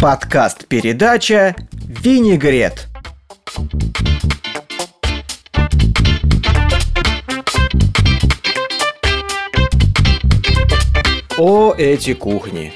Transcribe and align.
Подкаст-передача 0.00 1.54
«Винегрет». 1.72 2.88
О, 11.36 11.74
эти 11.76 12.14
кухни! 12.14 12.72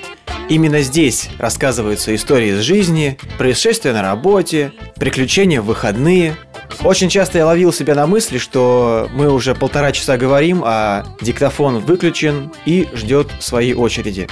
Именно 0.51 0.83
здесь 0.83 1.31
рассказываются 1.39 2.15
истории 2.15 2.49
из 2.49 2.61
жизни, 2.61 3.17
происшествия 3.39 3.95
на 3.95 4.03
работе, 4.03 4.73
приключения 4.97 5.63
в 5.63 5.65
выходные. 5.65 6.37
Очень 6.83 7.09
часто 7.09 7.39
я 7.39 7.47
ловил 7.47 7.73
себя 7.73 7.95
на 7.95 8.07
мысли, 8.07 8.37
что 8.37 9.09
мы 9.15 9.33
уже 9.33 9.55
полтора 9.55 9.93
часа 9.93 10.19
говорим, 10.19 10.61
а 10.63 11.07
диктофон 11.23 11.79
выключен 11.79 12.53
и 12.67 12.87
ждет 12.93 13.31
своей 13.41 13.73
очереди. 13.73 14.29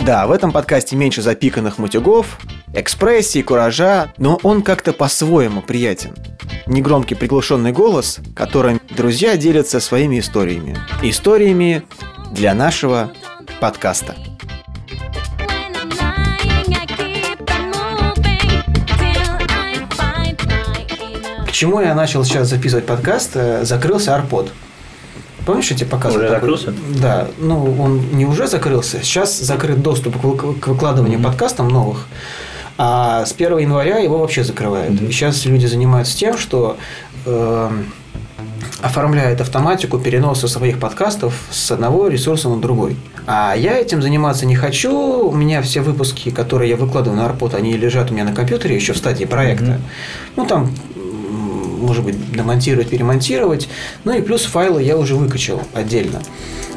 Да, 0.00 0.26
в 0.26 0.32
этом 0.32 0.52
подкасте 0.52 0.96
меньше 0.96 1.22
запиканных 1.22 1.78
мутюгов, 1.78 2.38
экспрессии, 2.74 3.42
куража, 3.42 4.12
но 4.18 4.38
он 4.42 4.62
как-то 4.62 4.92
по-своему 4.92 5.62
приятен. 5.62 6.14
Негромкий 6.66 7.16
приглушенный 7.16 7.72
голос, 7.72 8.18
которым 8.34 8.80
друзья 8.90 9.36
делятся 9.36 9.80
своими 9.80 10.18
историями. 10.18 10.76
Историями 11.02 11.84
для 12.32 12.54
нашего 12.54 13.12
подкаста. 13.60 14.16
К 21.46 21.52
чему 21.52 21.80
я 21.80 21.94
начал 21.94 22.24
сейчас 22.24 22.48
записывать 22.48 22.84
подкаст? 22.84 23.30
Э, 23.36 23.64
закрылся 23.64 24.16
Арпод. 24.16 24.50
Помнишь, 25.46 25.70
я 25.70 25.76
тебе 25.76 25.90
показывал? 25.90 26.24
Уже 26.24 26.30
закрылся? 26.34 26.74
Да. 27.00 27.28
Ну, 27.38 27.76
он 27.80 28.00
не 28.12 28.24
уже 28.24 28.46
закрылся. 28.46 29.02
Сейчас 29.02 29.38
закрыт 29.38 29.82
доступ 29.82 30.18
к 30.20 30.24
вы- 30.24 30.54
к 30.54 30.66
выкладыванию 30.68 31.18
Мгм. 31.18 31.28
подкастам 31.28 31.68
новых. 31.68 32.06
А 32.78 33.24
с 33.26 33.32
1 33.32 33.58
января 33.58 33.98
его 33.98 34.18
вообще 34.18 34.42
закрывают. 34.42 35.00
И 35.00 35.10
сейчас 35.12 35.44
люди 35.44 35.66
занимаются 35.66 36.16
тем, 36.16 36.36
что 36.38 36.76
эм, 37.26 37.86
оформляют 38.82 39.40
автоматику 39.40 39.98
переноса 39.98 40.46
своих 40.48 40.78
подкастов 40.78 41.34
с 41.50 41.70
одного 41.70 42.08
ресурса 42.08 42.48
на 42.50 42.60
другой. 42.60 42.96
А 43.26 43.54
я 43.56 43.78
этим 43.78 44.02
заниматься 44.02 44.44
не 44.44 44.56
хочу. 44.56 44.92
У 45.28 45.32
меня 45.34 45.62
все 45.62 45.80
выпуски, 45.80 46.30
которые 46.30 46.68
я 46.70 46.76
выкладываю 46.76 47.16
на 47.18 47.24
Арпод, 47.26 47.54
они 47.54 47.74
лежат 47.78 48.10
у 48.10 48.14
меня 48.14 48.24
на 48.24 48.34
компьютере 48.34 48.74
еще 48.76 48.92
в 48.92 48.98
стадии 48.98 49.24
проекта. 49.24 49.64
Мгм. 49.64 49.82
Ну, 50.36 50.46
там, 50.46 50.70
может 51.76 52.04
быть, 52.04 52.32
демонтировать, 52.32 52.88
перемонтировать. 52.88 53.68
Ну 54.04 54.12
и 54.12 54.20
плюс 54.20 54.44
файлы 54.44 54.82
я 54.82 54.96
уже 54.96 55.14
выкачал 55.16 55.62
отдельно. 55.72 56.20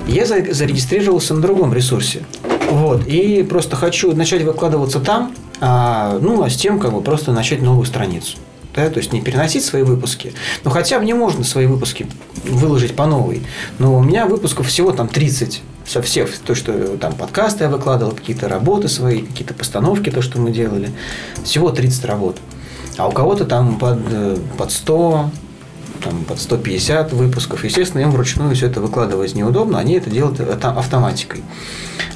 Я 0.08 0.26
за- 0.26 0.54
зарегистрировался 0.54 1.34
на 1.34 1.42
другом 1.42 1.74
ресурсе. 1.74 2.24
Вот. 2.72 3.08
И 3.08 3.44
просто 3.44 3.76
хочу 3.76 4.14
начать 4.16 4.44
выкладываться 4.44 5.00
там, 5.00 5.34
а, 5.60 6.20
ну, 6.22 6.44
а 6.44 6.50
с 6.50 6.56
тем, 6.56 6.80
как 6.80 6.94
бы, 6.94 7.02
просто 7.02 7.32
начать 7.32 7.62
новую 7.62 7.86
страницу. 7.86 8.38
Да, 8.76 8.90
то 8.90 9.00
есть 9.00 9.12
не 9.12 9.22
переносить 9.22 9.66
свои 9.66 9.82
выпуски. 9.82 10.34
Но 10.64 10.70
хотя 10.70 11.00
мне 11.00 11.16
можно 11.16 11.44
свои 11.44 11.66
выпуски 11.66 12.06
выложить 12.44 12.96
по 12.96 13.08
новой. 13.08 13.42
Но 13.80 13.96
у 13.98 14.04
меня 14.04 14.28
выпусков 14.28 14.68
всего 14.68 14.92
там 14.92 15.08
30 15.08 15.64
со 15.84 16.02
всех, 16.04 16.38
то, 16.38 16.54
что 16.54 16.98
там 16.98 17.14
подкасты 17.14 17.64
я 17.64 17.70
выкладывал, 17.72 18.12
какие-то 18.12 18.48
работы 18.48 18.88
свои, 18.88 19.22
какие-то 19.24 19.56
постановки, 19.56 20.12
то, 20.12 20.22
что 20.22 20.40
мы 20.40 20.52
делали. 20.52 20.92
Всего 21.44 21.72
30 21.72 22.06
работ. 22.06 22.38
А 22.98 23.08
у 23.08 23.12
кого-то 23.12 23.46
там 23.46 23.78
под, 23.78 24.00
э, 24.12 24.38
под 24.58 24.72
100, 24.72 25.30
там, 26.04 26.24
под 26.26 26.40
150 26.40 27.14
выпусков. 27.14 27.64
Естественно, 27.64 28.02
им 28.02 28.12
вручную 28.12 28.56
все 28.56 28.68
это 28.68 28.82
выкладывать 28.82 29.36
неудобно, 29.36 29.78
они 29.80 29.94
это 29.94 30.10
делают 30.10 30.40
авто- 30.40 30.70
автоматикой. 30.78 31.44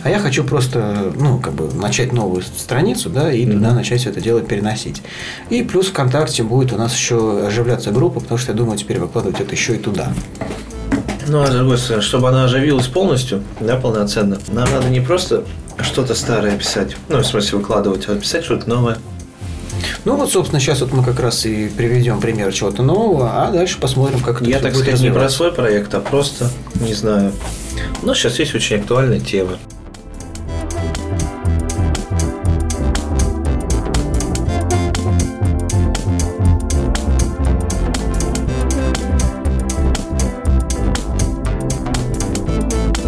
А 0.03 0.09
я 0.09 0.17
хочу 0.19 0.43
просто, 0.43 1.11
ну, 1.15 1.37
как 1.39 1.53
бы 1.53 1.71
начать 1.75 2.11
новую 2.13 2.41
страницу, 2.43 3.09
да, 3.09 3.31
и 3.31 3.45
туда 3.45 3.67
Мгм. 3.67 3.75
начать 3.75 4.01
все 4.01 4.09
это 4.09 4.21
дело 4.21 4.41
переносить. 4.41 5.01
И 5.51 5.61
плюс 5.63 5.87
ВКонтакте 5.87 6.41
будет 6.43 6.73
у 6.73 6.77
нас 6.77 6.95
еще 6.95 7.45
оживляться 7.45 7.91
группа, 7.91 8.19
потому 8.19 8.37
что 8.39 8.51
я 8.51 8.57
думаю 8.57 8.77
теперь 8.77 8.99
выкладывать 8.99 9.39
это 9.39 9.51
еще 9.51 9.75
и 9.75 9.79
туда. 9.79 10.11
Ну, 11.27 11.41
а 11.43 11.47
с 11.47 11.51
другой 11.55 11.77
стороны, 11.77 12.01
чтобы 12.01 12.29
она 12.29 12.45
оживилась 12.45 12.87
полностью, 12.87 13.43
да, 13.59 13.75
полноценно, 13.77 14.39
нам 14.47 14.67
надо 14.71 14.89
не 14.89 14.99
просто 15.01 15.43
что-то 15.79 16.15
старое 16.15 16.57
писать, 16.57 16.95
ну, 17.09 17.19
в 17.19 17.25
смысле 17.25 17.59
выкладывать, 17.59 18.05
а 18.07 18.15
писать 18.15 18.43
что-то 18.43 18.67
новое. 18.67 18.97
Ну 20.03 20.15
вот, 20.15 20.31
собственно, 20.31 20.59
сейчас 20.59 20.81
вот 20.81 20.93
мы 20.93 21.03
как 21.03 21.19
раз 21.19 21.45
и 21.45 21.67
приведем 21.69 22.19
пример 22.19 22.51
чего-то 22.51 22.81
нового, 22.81 23.43
а 23.43 23.51
дальше 23.51 23.79
посмотрим, 23.79 24.19
как 24.19 24.41
это 24.41 24.49
Я, 24.49 24.59
так 24.59 24.73
будет 24.73 24.83
сказать, 24.85 25.01
не 25.01 25.11
про 25.11 25.29
свой 25.29 25.51
проект, 25.51 25.93
а 25.93 25.99
просто, 25.99 26.49
не 26.79 26.93
знаю. 26.93 27.33
Ну, 28.01 28.15
сейчас 28.15 28.39
есть 28.39 28.55
очень 28.55 28.77
актуальная 28.77 29.19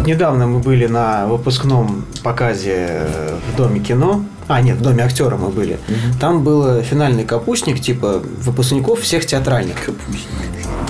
Недавно 0.06 0.46
мы 0.46 0.58
были 0.58 0.86
на 0.86 1.26
выпускном 1.26 2.04
показе 2.22 2.88
э, 2.90 3.38
в 3.52 3.56
Доме 3.56 3.80
кино. 3.80 4.22
А, 4.48 4.60
нет, 4.60 4.76
в 4.76 4.82
Доме 4.82 5.02
актера 5.02 5.36
мы 5.36 5.48
были. 5.48 5.78
Там 6.20 6.44
был 6.44 6.82
финальный 6.82 7.24
капустник, 7.24 7.80
типа 7.80 8.20
выпускников 8.38 9.00
всех 9.00 9.24
театральных. 9.24 9.88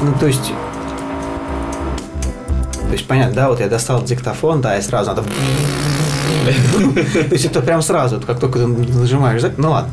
Ну, 0.02 0.12
то 0.18 0.26
есть... 0.26 0.52
То 2.86 2.92
есть, 2.92 3.06
понятно, 3.06 3.34
да, 3.34 3.48
вот 3.48 3.60
я 3.60 3.68
достал 3.68 4.02
диктофон, 4.02 4.60
да, 4.60 4.76
и 4.76 4.82
сразу 4.82 5.10
надо... 5.10 5.24
То 6.44 7.32
есть, 7.32 7.44
это 7.44 7.60
прям 7.60 7.82
сразу, 7.82 8.20
как 8.20 8.40
только 8.40 8.58
ты 8.58 8.66
нажимаешь, 8.66 9.42
ну 9.56 9.70
ладно. 9.70 9.92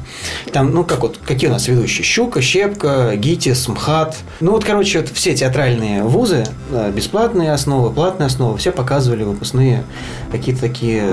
Там, 0.52 0.72
ну, 0.72 0.84
как 0.84 1.02
вот, 1.02 1.20
какие 1.26 1.50
у 1.50 1.54
нас 1.54 1.68
ведущие? 1.68 2.04
Щука, 2.04 2.42
Щепка, 2.42 3.16
Гитис, 3.16 3.68
МХАТ. 3.68 4.18
Ну, 4.40 4.52
вот, 4.52 4.64
короче, 4.64 5.00
вот 5.00 5.10
все 5.10 5.36
театральные 5.36 6.04
вузы, 6.04 6.46
э, 6.72 6.92
бесплатные 6.92 7.54
основы, 7.54 7.92
платные 7.92 8.28
основы, 8.28 8.58
все 8.58 8.72
показывали 8.72 9.24
выпускные 9.24 9.84
какие-то 10.32 10.62
такие 10.62 11.04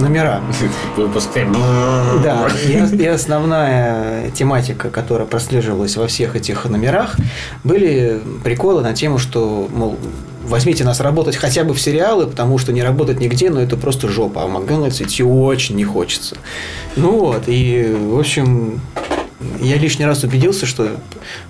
номера. 0.00 0.40
Выпускаем. 0.96 1.52
Да, 2.22 2.48
и, 2.66 2.96
и 2.96 3.06
основная 3.06 4.30
тематика, 4.30 4.90
которая 4.90 5.26
прослеживалась 5.26 5.96
во 5.96 6.06
всех 6.06 6.36
этих 6.36 6.64
номерах, 6.64 7.16
были 7.64 8.20
приколы 8.42 8.82
на 8.82 8.94
тему, 8.94 9.18
что, 9.18 9.68
мол, 9.72 9.98
возьмите 10.50 10.84
нас 10.84 11.00
работать 11.00 11.36
хотя 11.36 11.64
бы 11.64 11.72
в 11.72 11.80
сериалы, 11.80 12.26
потому 12.26 12.58
что 12.58 12.72
не 12.72 12.82
работать 12.82 13.20
нигде, 13.20 13.50
но 13.50 13.60
это 13.60 13.76
просто 13.76 14.08
жопа, 14.08 14.42
а 14.42 14.46
в 14.46 14.50
Макдональдс 14.50 15.00
идти 15.00 15.22
очень 15.22 15.76
не 15.76 15.84
хочется. 15.84 16.36
Ну 16.96 17.18
вот, 17.18 17.44
и, 17.46 17.94
в 17.94 18.18
общем, 18.18 18.80
я 19.60 19.76
лишний 19.76 20.04
раз 20.04 20.24
убедился, 20.24 20.66
что 20.66 20.96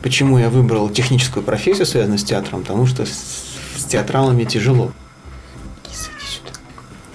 почему 0.03 0.39
я 0.39 0.51
выбрал 0.51 0.89
техническую 0.91 1.43
профессию, 1.43 1.87
связанную 1.87 2.19
с 2.19 2.25
театром, 2.25 2.63
потому 2.63 2.87
что 2.87 3.05
с, 3.07 3.85
театралами 3.89 4.45
тяжело. 4.45 4.93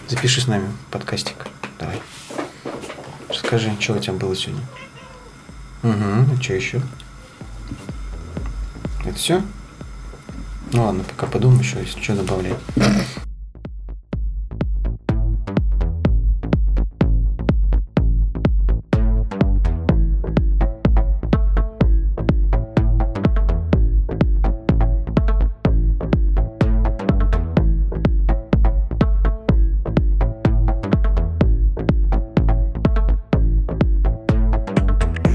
Запиши 0.09 0.41
с 0.41 0.47
нами 0.47 0.67
подкастик. 0.91 1.47
Давай. 1.79 2.01
Расскажи, 3.29 3.71
что 3.79 3.93
у 3.93 3.99
тебя 3.99 4.13
было 4.13 4.35
сегодня? 4.35 4.63
Угу, 5.83 5.93
а 5.93 6.41
что 6.41 6.53
еще? 6.53 6.81
Это 9.05 9.15
все? 9.15 9.41
Ну 10.75 10.83
ладно, 10.83 11.05
пока 11.05 11.25
подумаю 11.25 11.61
еще, 11.61 11.79
если 11.79 12.01
что 12.01 12.15
добавлять. 12.15 12.53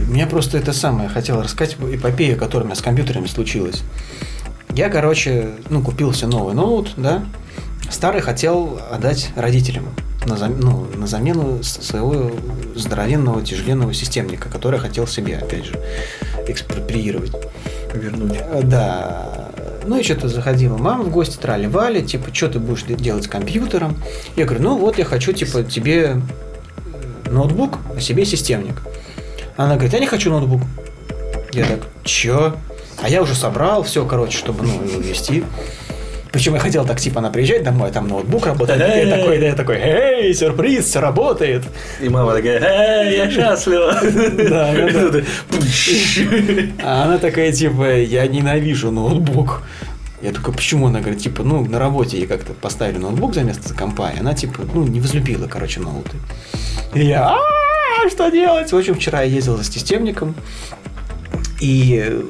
Мне 0.06 0.26
просто 0.26 0.58
это 0.58 0.74
самое 0.74 1.08
хотел 1.08 1.40
рассказать 1.40 1.78
эпопею, 1.80 2.36
которая 2.36 2.64
у 2.64 2.66
меня 2.66 2.76
с 2.76 2.82
компьютерами 2.82 3.26
случилась. 3.26 3.82
Я, 4.80 4.88
короче, 4.88 5.50
ну, 5.68 5.82
купил 5.82 6.14
себе 6.14 6.28
новый 6.28 6.54
ноут, 6.54 6.92
да. 6.96 7.22
Старый 7.90 8.22
хотел 8.22 8.80
отдать 8.90 9.28
родителям 9.36 9.84
на, 10.24 10.38
зам- 10.38 10.58
ну, 10.58 10.86
на 10.96 11.06
замену 11.06 11.62
своего 11.62 12.30
здоровенного 12.74 13.42
тяжеленного 13.44 13.92
системника, 13.92 14.48
который 14.48 14.80
хотел 14.80 15.06
себе, 15.06 15.36
опять 15.36 15.66
же, 15.66 15.78
экспроприировать. 16.48 17.30
Вернуть. 17.92 18.38
Э, 18.40 18.62
Да. 18.64 19.50
Ну 19.84 19.98
и 19.98 20.02
что-то 20.02 20.28
заходила 20.28 20.78
мама 20.78 21.04
в 21.04 21.10
гости, 21.10 21.36
трали 21.36 21.66
Вали, 21.66 22.00
типа, 22.00 22.34
что 22.34 22.48
ты 22.48 22.58
будешь 22.58 22.84
делать 22.84 23.24
с 23.24 23.28
компьютером? 23.28 24.02
Я 24.34 24.46
говорю, 24.46 24.62
ну 24.62 24.78
вот 24.78 24.96
я 24.96 25.04
хочу, 25.04 25.34
типа, 25.34 25.62
тебе 25.62 26.16
э, 27.26 27.30
ноутбук, 27.30 27.76
а 27.94 28.00
себе 28.00 28.24
системник. 28.24 28.80
Она 29.58 29.74
говорит, 29.74 29.92
я 29.92 29.98
не 30.00 30.06
хочу 30.06 30.30
ноутбук. 30.30 30.62
Я 31.52 31.66
так, 31.66 31.80
чё? 32.02 32.56
А 33.02 33.08
я 33.08 33.22
уже 33.22 33.34
собрал 33.34 33.82
все, 33.82 34.04
короче, 34.04 34.36
чтобы, 34.36 34.64
ну, 34.64 34.74
его 34.84 35.00
вести. 35.00 35.44
Причем 36.32 36.54
я 36.54 36.60
хотел 36.60 36.86
так, 36.86 37.00
типа, 37.00 37.18
она 37.18 37.30
приезжает 37.30 37.64
домой, 37.64 37.90
там 37.90 38.06
ноутбук 38.06 38.46
работает. 38.46 38.80
Я 38.80 39.16
такой, 39.16 39.38
да, 39.38 39.46
я 39.46 39.54
такой, 39.54 39.76
эй, 39.78 40.32
сюрприз, 40.32 40.84
все 40.84 41.00
работает. 41.00 41.64
И 42.00 42.08
мама 42.08 42.34
такая, 42.34 42.60
эй, 42.60 43.16
я 43.16 43.30
счастлива. 43.30 43.98
Да, 44.48 44.72
да, 44.72 45.08
да. 45.10 45.20
А 46.84 47.04
она 47.04 47.18
такая, 47.18 47.50
типа, 47.52 47.96
я 47.98 48.26
ненавижу 48.28 48.92
ноутбук. 48.92 49.62
Я 50.22 50.32
такой, 50.32 50.54
почему? 50.54 50.86
Она 50.86 51.00
говорит, 51.00 51.20
типа, 51.20 51.42
ну, 51.42 51.64
на 51.64 51.78
работе 51.78 52.18
ей 52.18 52.26
как-то 52.26 52.52
поставили 52.52 52.98
ноутбук 52.98 53.34
за 53.34 53.42
место 53.42 53.74
компа, 53.74 54.12
и 54.14 54.20
она, 54.20 54.34
типа, 54.34 54.62
ну, 54.72 54.84
не 54.86 55.00
возлюбила, 55.00 55.48
короче, 55.48 55.80
ноуты. 55.80 56.16
И 56.94 57.06
я, 57.06 57.30
«А, 57.30 58.08
что 58.08 58.28
делать? 58.30 58.70
В 58.70 58.76
общем, 58.76 58.94
вчера 58.94 59.22
я 59.22 59.30
ездил 59.34 59.56
за 59.56 59.64
системником, 59.64 60.34
и 61.60 62.22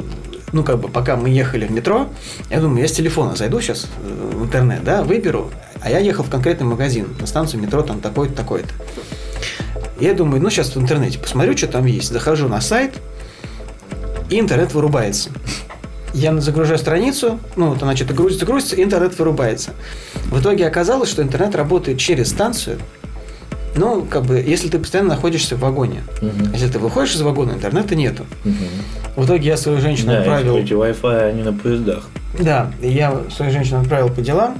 ну, 0.53 0.65
как 0.65 0.79
бы, 0.79 0.89
пока 0.89 1.17
мы 1.17 1.31
ехали 1.31 1.67
в 1.67 1.71
метро, 1.71 2.09
я 2.51 2.61
думаю, 2.61 2.83
я 2.83 2.89
с 2.89 2.93
телефона 2.93 3.37
зайду 3.37 3.61
сейчас 3.61 3.87
э, 4.03 4.33
в 4.35 4.45
интернет, 4.45 4.83
да, 4.85 5.03
выберу, 5.03 5.51
а 5.81 5.91
я 5.91 5.99
ехал 5.99 6.25
в 6.25 6.31
конкретный 6.31 6.67
магазин, 6.67 7.09
на 7.21 7.27
станцию 7.27 7.63
метро 7.63 7.83
там 7.83 8.01
такой-то, 8.01 8.35
такой-то. 8.35 8.71
Я 10.01 10.15
думаю, 10.15 10.43
ну, 10.43 10.51
сейчас 10.51 10.75
в 10.75 10.81
интернете 10.81 11.19
посмотрю, 11.19 11.57
что 11.57 11.67
там 11.67 11.85
есть. 11.85 12.11
Захожу 12.11 12.49
на 12.49 12.61
сайт, 12.61 12.95
и 14.31 14.41
интернет 14.41 14.73
вырубается. 14.73 15.31
Я 16.15 16.37
загружаю 16.41 16.79
страницу, 16.79 17.39
ну, 17.57 17.69
вот 17.69 17.83
она 17.83 17.95
что-то 17.95 18.15
грузится, 18.15 18.47
грузится, 18.47 18.83
интернет 18.83 19.17
вырубается. 19.19 19.73
В 20.25 20.41
итоге 20.41 20.67
оказалось, 20.67 21.09
что 21.09 21.23
интернет 21.23 21.55
работает 21.55 21.99
через 21.99 22.31
станцию, 22.31 22.79
ну, 23.75 24.03
как 24.05 24.25
бы, 24.25 24.37
если 24.41 24.69
ты 24.69 24.79
постоянно 24.79 25.11
находишься 25.11 25.57
в 25.57 25.61
вагоне. 25.61 26.03
Мгм. 26.21 26.53
Если 26.53 26.69
ты 26.69 26.79
выходишь 26.79 27.15
из 27.15 27.23
вагона, 27.23 27.53
интернета 27.53 27.95
нету. 27.95 28.25
Мгм. 28.45 28.57
В 29.17 29.25
итоге 29.25 29.49
я 29.49 29.57
свою 29.57 29.81
женщину 29.81 30.13
Да, 30.13 30.19
отправил. 30.21 30.57
эти 30.57 30.73
Wi-Fi, 30.73 31.31
они 31.31 31.43
на 31.43 31.53
поездах. 31.53 32.09
Да, 32.39 32.73
я 32.81 33.21
свою 33.35 33.51
женщину 33.53 33.81
отправил 33.81 34.09
по 34.09 34.21
делам, 34.23 34.59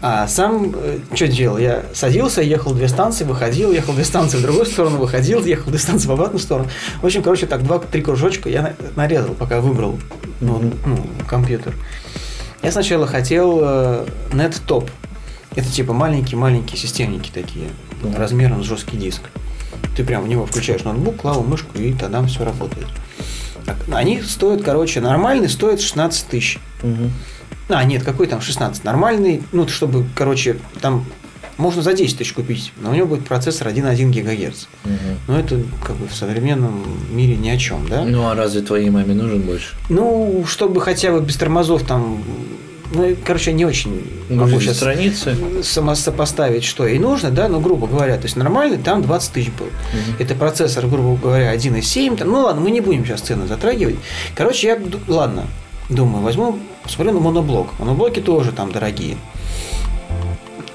а 0.00 0.28
сам 0.28 0.74
что 1.14 1.28
делал? 1.28 1.58
Я 1.58 1.82
садился, 1.94 2.42
ехал 2.42 2.72
две 2.74 2.88
станции, 2.88 3.24
выходил, 3.24 3.72
ехал 3.72 3.94
две 3.94 4.04
станции 4.04 4.36
в 4.36 4.42
другую 4.42 4.66
сторону, 4.66 4.98
выходил, 4.98 5.42
ехал 5.44 5.70
две 5.70 5.78
станции 5.78 6.08
в 6.08 6.12
обратную 6.12 6.40
сторону. 6.40 6.68
В 7.00 7.06
общем, 7.06 7.22
короче, 7.22 7.46
так 7.46 7.62
два-три 7.64 8.02
кружочка 8.02 8.48
я 8.50 8.62
на- 8.62 8.74
нарезал, 8.96 9.34
пока 9.34 9.60
выбрал 9.60 9.98
ну, 10.40 10.72
ну, 10.84 11.06
компьютер. 11.26 11.74
Я 12.62 12.70
сначала 12.72 13.06
хотел 13.06 13.60
э, 13.62 14.06
NetTop. 14.32 14.88
Это 15.56 15.70
типа 15.70 15.92
маленькие-маленькие 15.92 16.76
системники 16.78 17.30
такие. 17.32 17.68
Размером 18.16 18.62
с 18.62 18.66
жесткий 18.66 18.96
диск. 18.96 19.22
Ты 19.96 20.04
прям 20.04 20.24
в 20.24 20.28
него 20.28 20.46
включаешь 20.46 20.84
ноутбук, 20.84 21.16
клаву, 21.16 21.42
мышку, 21.42 21.78
и 21.78 21.92
тогда 21.92 22.24
все 22.26 22.44
работает. 22.44 22.88
Так, 23.64 23.76
Они 23.92 24.20
стоят, 24.22 24.62
короче, 24.62 25.00
нормальный 25.00 25.48
стоит 25.48 25.80
16 25.80 26.26
тысяч. 26.26 26.58
Мгм. 26.82 27.10
А, 27.68 27.82
нет, 27.84 28.02
какой 28.02 28.26
там 28.26 28.40
16? 28.40 28.84
Нормальный, 28.84 29.42
ну, 29.52 29.66
чтобы, 29.68 30.04
короче, 30.14 30.58
там 30.80 31.06
можно 31.56 31.82
за 31.82 31.92
10 31.94 32.18
тысяч 32.18 32.32
купить, 32.32 32.72
но 32.80 32.90
у 32.90 32.94
него 32.94 33.06
будет 33.06 33.26
процессор 33.26 33.68
1,1 33.68 34.10
ГГц. 34.10 34.66
Мгм. 34.84 34.96
Но 35.28 35.38
это 35.38 35.62
как 35.84 35.96
бы 35.96 36.08
в 36.08 36.14
современном 36.14 36.84
мире 37.10 37.36
ни 37.36 37.48
о 37.48 37.56
чем, 37.56 37.86
да? 37.88 38.04
Ну, 38.04 38.28
а 38.28 38.34
разве 38.34 38.60
твоей 38.60 38.90
маме 38.90 39.14
нужен 39.14 39.40
больше? 39.42 39.74
Ну, 39.88 40.44
чтобы 40.48 40.80
хотя 40.80 41.12
бы 41.12 41.20
без 41.20 41.36
тормозов 41.36 41.84
там... 41.84 42.22
Ну, 42.94 43.16
короче, 43.24 43.52
не 43.52 43.64
очень 43.64 44.02
могу 44.28 44.50
Грузить 44.50 44.68
сейчас 44.68 44.76
страницы? 44.76 45.36
само 45.62 45.94
сопоставить, 45.94 46.64
что 46.64 46.86
и 46.86 46.98
нужно, 46.98 47.30
да, 47.30 47.48
ну, 47.48 47.60
грубо 47.60 47.86
говоря, 47.86 48.16
то 48.16 48.24
есть 48.24 48.36
нормальный 48.36 48.78
там 48.78 49.02
20 49.02 49.32
тысяч 49.32 49.50
был. 49.58 49.66
Мгм. 49.66 50.16
Это 50.18 50.34
процессор, 50.34 50.86
грубо 50.86 51.16
говоря, 51.20 51.52
1,7. 51.54 52.16
Там, 52.16 52.30
ну 52.30 52.42
ладно, 52.42 52.62
мы 52.62 52.70
не 52.70 52.80
будем 52.80 53.04
сейчас 53.04 53.20
цены 53.20 53.46
затрагивать. 53.46 53.96
Короче, 54.36 54.68
я, 54.68 54.78
ладно, 55.08 55.46
думаю, 55.88 56.22
возьму, 56.22 56.58
посмотрю 56.82 57.12
на 57.14 57.20
моноблок. 57.20 57.68
Моноблоки 57.78 58.20
тоже 58.20 58.52
там 58.52 58.72
дорогие. 58.72 59.16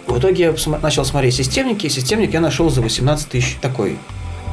В 0.07 0.17
итоге 0.17 0.43
я 0.43 0.77
начал 0.81 1.05
смотреть 1.05 1.35
системники, 1.35 1.85
и 1.85 1.89
системник 1.89 2.33
я 2.33 2.41
нашел 2.41 2.69
за 2.69 2.81
18 2.81 3.29
тысяч 3.29 3.57
такой 3.61 3.97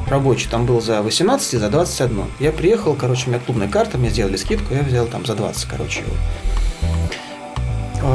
рабочий. 0.08 0.48
Там 0.50 0.66
был 0.66 0.80
за 0.80 1.02
18 1.02 1.54
и 1.54 1.56
за 1.56 1.68
21. 1.70 2.24
Я 2.38 2.52
приехал, 2.52 2.94
короче, 2.94 3.26
у 3.26 3.30
меня 3.30 3.40
клубная 3.44 3.68
карта, 3.68 3.98
мне 3.98 4.10
сделали 4.10 4.36
скидку, 4.36 4.74
я 4.74 4.82
взял 4.82 5.06
там 5.06 5.24
за 5.24 5.34
20, 5.34 5.64
короче, 5.68 6.00
его. 6.00 6.12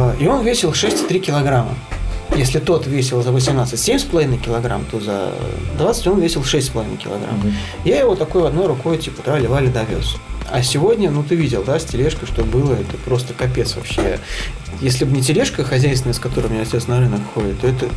А, 0.01 0.15
И 0.19 0.27
он 0.27 0.44
весил 0.44 0.71
6,3 0.71 1.19
килограмма. 1.19 1.75
Если 2.36 2.59
тот 2.59 2.88
весил 2.88 3.21
за 3.21 3.31
18 3.31 3.77
7,5 3.77 4.38
килограмм, 4.38 4.86
то 4.89 5.00
за 5.00 5.33
20 5.77 6.07
он 6.07 6.21
весил 6.21 6.42
6,5 6.42 6.98
килограмм. 6.98 7.38
Мгм. 7.38 7.53
Я 7.83 8.00
его 8.00 8.15
такой 8.15 8.48
одной 8.48 8.68
рукой, 8.68 8.98
типа, 8.98 9.21
да, 9.25 9.38
ливали 9.38 9.68
довез. 9.68 10.15
А 10.50 10.63
сегодня, 10.63 11.12
ну 11.12 11.24
ты 11.24 11.36
видел, 11.36 11.63
да, 11.63 11.77
с 11.77 11.86
тележкой, 11.86 12.27
что 12.27 12.44
было, 12.44 12.74
это 12.74 12.98
просто 13.06 13.33
капец 13.33 13.75
вообще. 13.75 14.19
Если 14.80 15.06
бы 15.06 15.15
не 15.15 15.21
тележка 15.21 15.63
хозяйственная, 15.63 16.13
с 16.13 16.19
которой 16.19 16.47
у 16.47 16.50
меня 16.50 16.63
отец 16.63 16.88
на 16.88 17.00
рынок 17.00 17.21
ходит, 17.33 17.59
то 17.59 17.68
это, 17.68 17.88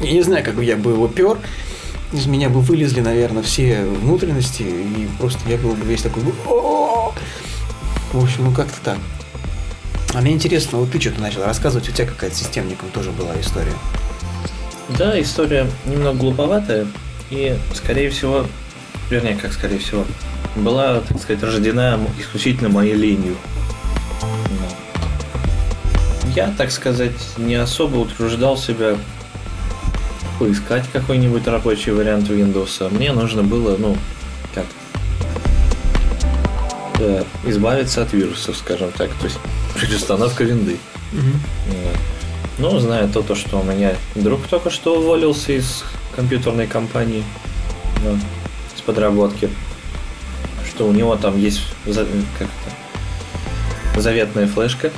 я 0.00 0.12
не 0.12 0.22
знаю, 0.22 0.44
как 0.44 0.54
бы 0.54 0.64
я 0.64 0.76
бы 0.76 0.90
его 0.90 1.08
пер, 1.08 1.38
из 2.12 2.26
меня 2.26 2.48
бы 2.48 2.60
вылезли, 2.60 3.00
наверное, 3.00 3.42
все 3.42 3.84
внутренности, 3.84 4.62
и 4.62 5.08
просто 5.18 5.40
я 5.48 5.56
был 5.56 5.72
бы 5.72 5.84
весь 5.84 6.02
такой, 6.02 6.22
в 8.12 8.22
общем, 8.22 8.44
ну 8.44 8.52
как-то 8.52 8.80
так. 8.82 8.98
А 10.16 10.22
мне 10.22 10.32
интересно, 10.32 10.78
вот 10.78 10.90
ты 10.90 10.98
что-то 10.98 11.20
начал 11.20 11.44
рассказывать, 11.44 11.90
у 11.90 11.92
тебя 11.92 12.06
какая-то 12.06 12.34
системником 12.34 12.88
тоже 12.88 13.10
была 13.10 13.38
история. 13.38 13.74
Да, 14.96 15.20
история 15.20 15.66
немного 15.84 16.16
глуповатая 16.16 16.86
и, 17.28 17.54
скорее 17.74 18.08
всего, 18.08 18.46
вернее, 19.10 19.36
как 19.36 19.52
скорее 19.52 19.78
всего, 19.78 20.06
была, 20.56 21.00
так 21.00 21.20
сказать, 21.20 21.42
рождена 21.42 22.00
исключительно 22.18 22.70
моей 22.70 22.94
ленью. 22.94 23.36
Я, 26.34 26.50
так 26.56 26.70
сказать, 26.70 27.12
не 27.36 27.56
особо 27.56 27.96
утруждал 27.96 28.56
себя 28.56 28.96
поискать 30.38 30.86
какой-нибудь 30.94 31.46
рабочий 31.46 31.90
вариант 31.90 32.30
Windows. 32.30 32.90
Мне 32.90 33.12
нужно 33.12 33.42
было, 33.42 33.76
ну, 33.76 33.98
как 34.54 34.64
э, 37.00 37.22
избавиться 37.44 38.00
от 38.00 38.14
вирусов, 38.14 38.56
скажем 38.56 38.90
так, 38.92 39.10
то 39.20 39.26
есть 39.26 39.38
переустановка 39.80 40.44
винды. 40.44 40.78
Вот. 41.12 41.96
Ну, 42.58 42.78
зная 42.78 43.06
то, 43.08 43.22
то, 43.22 43.34
что 43.34 43.60
у 43.60 43.62
меня 43.62 43.94
друг 44.14 44.46
только 44.46 44.70
что 44.70 44.98
уволился 44.98 45.52
из 45.52 45.84
компьютерной 46.14 46.66
компании 46.66 47.22
да, 48.02 48.18
с 48.74 48.80
подработки, 48.80 49.50
что 50.66 50.86
у 50.86 50.92
него 50.92 51.16
там 51.16 51.38
есть 51.38 51.60
как 51.84 52.48
это, 53.92 54.00
заветная 54.00 54.46
флешка 54.46 54.90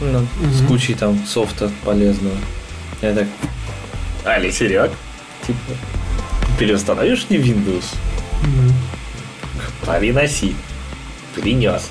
ну, 0.00 0.26
с 0.52 0.60
Мгм. 0.60 0.66
кучей 0.66 0.94
там 0.94 1.18
софта 1.26 1.70
полезного. 1.84 2.36
Я 3.02 3.14
так, 3.14 3.26
Али, 4.24 4.50
Серег, 4.50 4.90
типа, 5.46 5.58
переустановишь 6.58 7.26
мне 7.28 7.38
Windows? 7.38 7.84
Приноси. 9.86 10.54
Принес. 11.34 11.90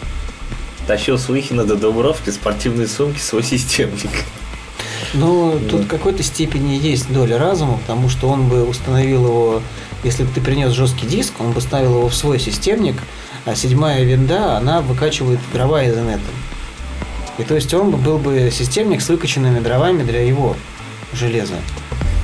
Тащил 0.88 1.18
с 1.18 1.30
Выхина 1.30 1.64
до 1.64 1.76
Дубровки 1.76 2.30
спортивной 2.30 2.88
сумки 2.88 3.20
свой 3.20 3.44
системник. 3.44 4.12
Ну, 5.14 5.60
тут 5.70 5.82
в 5.82 5.88
какой-то 5.88 6.24
степени 6.24 6.74
есть 6.74 7.12
доля 7.12 7.38
разума, 7.38 7.78
потому 7.78 8.10
что 8.10 8.28
он 8.30 8.48
бы 8.50 8.68
установил 8.68 9.26
его, 9.26 9.62
если 10.04 10.24
бы 10.24 10.30
ты 10.34 10.42
принес 10.42 10.72
жесткий 10.72 11.06
диск, 11.06 11.34
он 11.40 11.52
бы 11.52 11.62
ставил 11.62 11.98
его 11.98 12.10
в 12.10 12.16
свой 12.16 12.40
системник, 12.40 12.96
а 13.46 13.56
седьмая 13.56 14.04
винда, 14.04 14.58
она 14.58 14.82
выкачивает 14.82 15.40
дрова 15.54 15.84
из 15.84 15.96
инета. 15.96 16.22
И 17.38 17.44
то 17.44 17.56
есть 17.56 17.74
он 17.74 17.92
бы 17.92 17.98
был 17.98 18.18
бы 18.18 18.50
системник 18.52 19.02
с 19.02 19.10
выкачанными 19.10 19.60
дровами 19.60 20.04
для 20.04 20.22
его 20.22 20.56
железа. 21.14 21.56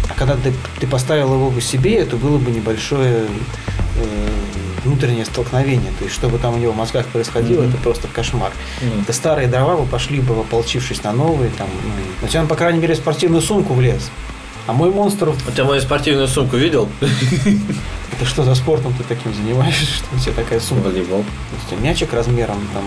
А 0.10 0.14
когда 0.18 0.36
ты, 0.36 0.54
ты 0.80 0.88
поставил 0.88 1.34
его 1.34 1.50
бы 1.50 1.62
себе, 1.62 1.96
это 1.98 2.16
было 2.16 2.38
бы 2.38 2.52
небольшое 2.52 3.26
э, 3.96 4.30
внутреннее 4.84 5.26
столкновение. 5.26 5.92
То 6.00 6.06
есть, 6.06 6.16
что 6.16 6.30
бы 6.30 6.38
там 6.38 6.56
у 6.56 6.58
него 6.58 6.72
в 6.72 6.76
мозгах 6.76 7.06
происходило, 7.08 7.62
Мгм. 7.62 7.70
это 7.70 7.78
просто 7.80 8.08
кошмар. 8.08 8.52
Ну, 8.82 9.02
Это 9.02 9.14
старые 9.14 9.48
дрова 9.48 9.78
бы 9.78 9.86
пошли 9.86 10.20
бы, 10.22 10.40
ополчившись 10.40 11.04
на 11.04 11.12
новые. 11.12 11.52
Там, 11.52 11.68
ну, 11.84 12.26
у 12.26 12.30
тебя, 12.30 12.44
по 12.44 12.56
крайней 12.56 12.80
мере, 12.80 12.94
в 12.94 12.98
спортивную 12.98 13.42
сумку 13.42 13.74
влез. 13.74 14.10
А 14.68 14.74
мой 14.74 14.92
монстр, 14.92 15.30
А 15.48 15.52
ты 15.52 15.64
мою 15.64 15.82
спортивную 15.82 16.28
сумку 16.28 16.56
видел? 16.58 16.88
это 18.12 18.26
что 18.26 18.44
за 18.44 18.54
спортом 18.56 18.94
ты 18.94 19.04
таким 19.04 19.34
занимаешься, 19.34 19.86
что 19.96 20.06
у 20.16 20.20
тебя 20.20 20.34
такая 20.34 20.60
сумка? 20.60 20.88
Волейбол. 20.90 21.20
У 21.22 21.70
тебя 21.72 21.82
мячик 21.82 22.14
размером 22.14 22.60
там 22.74 22.84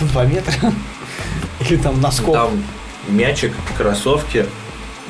2 0.12 0.24
метра? 0.26 0.72
Или 1.60 1.76
там 1.76 2.00
носков? 2.00 2.34
Там 2.34 2.62
мячик, 3.08 3.52
кроссовки 3.76 4.46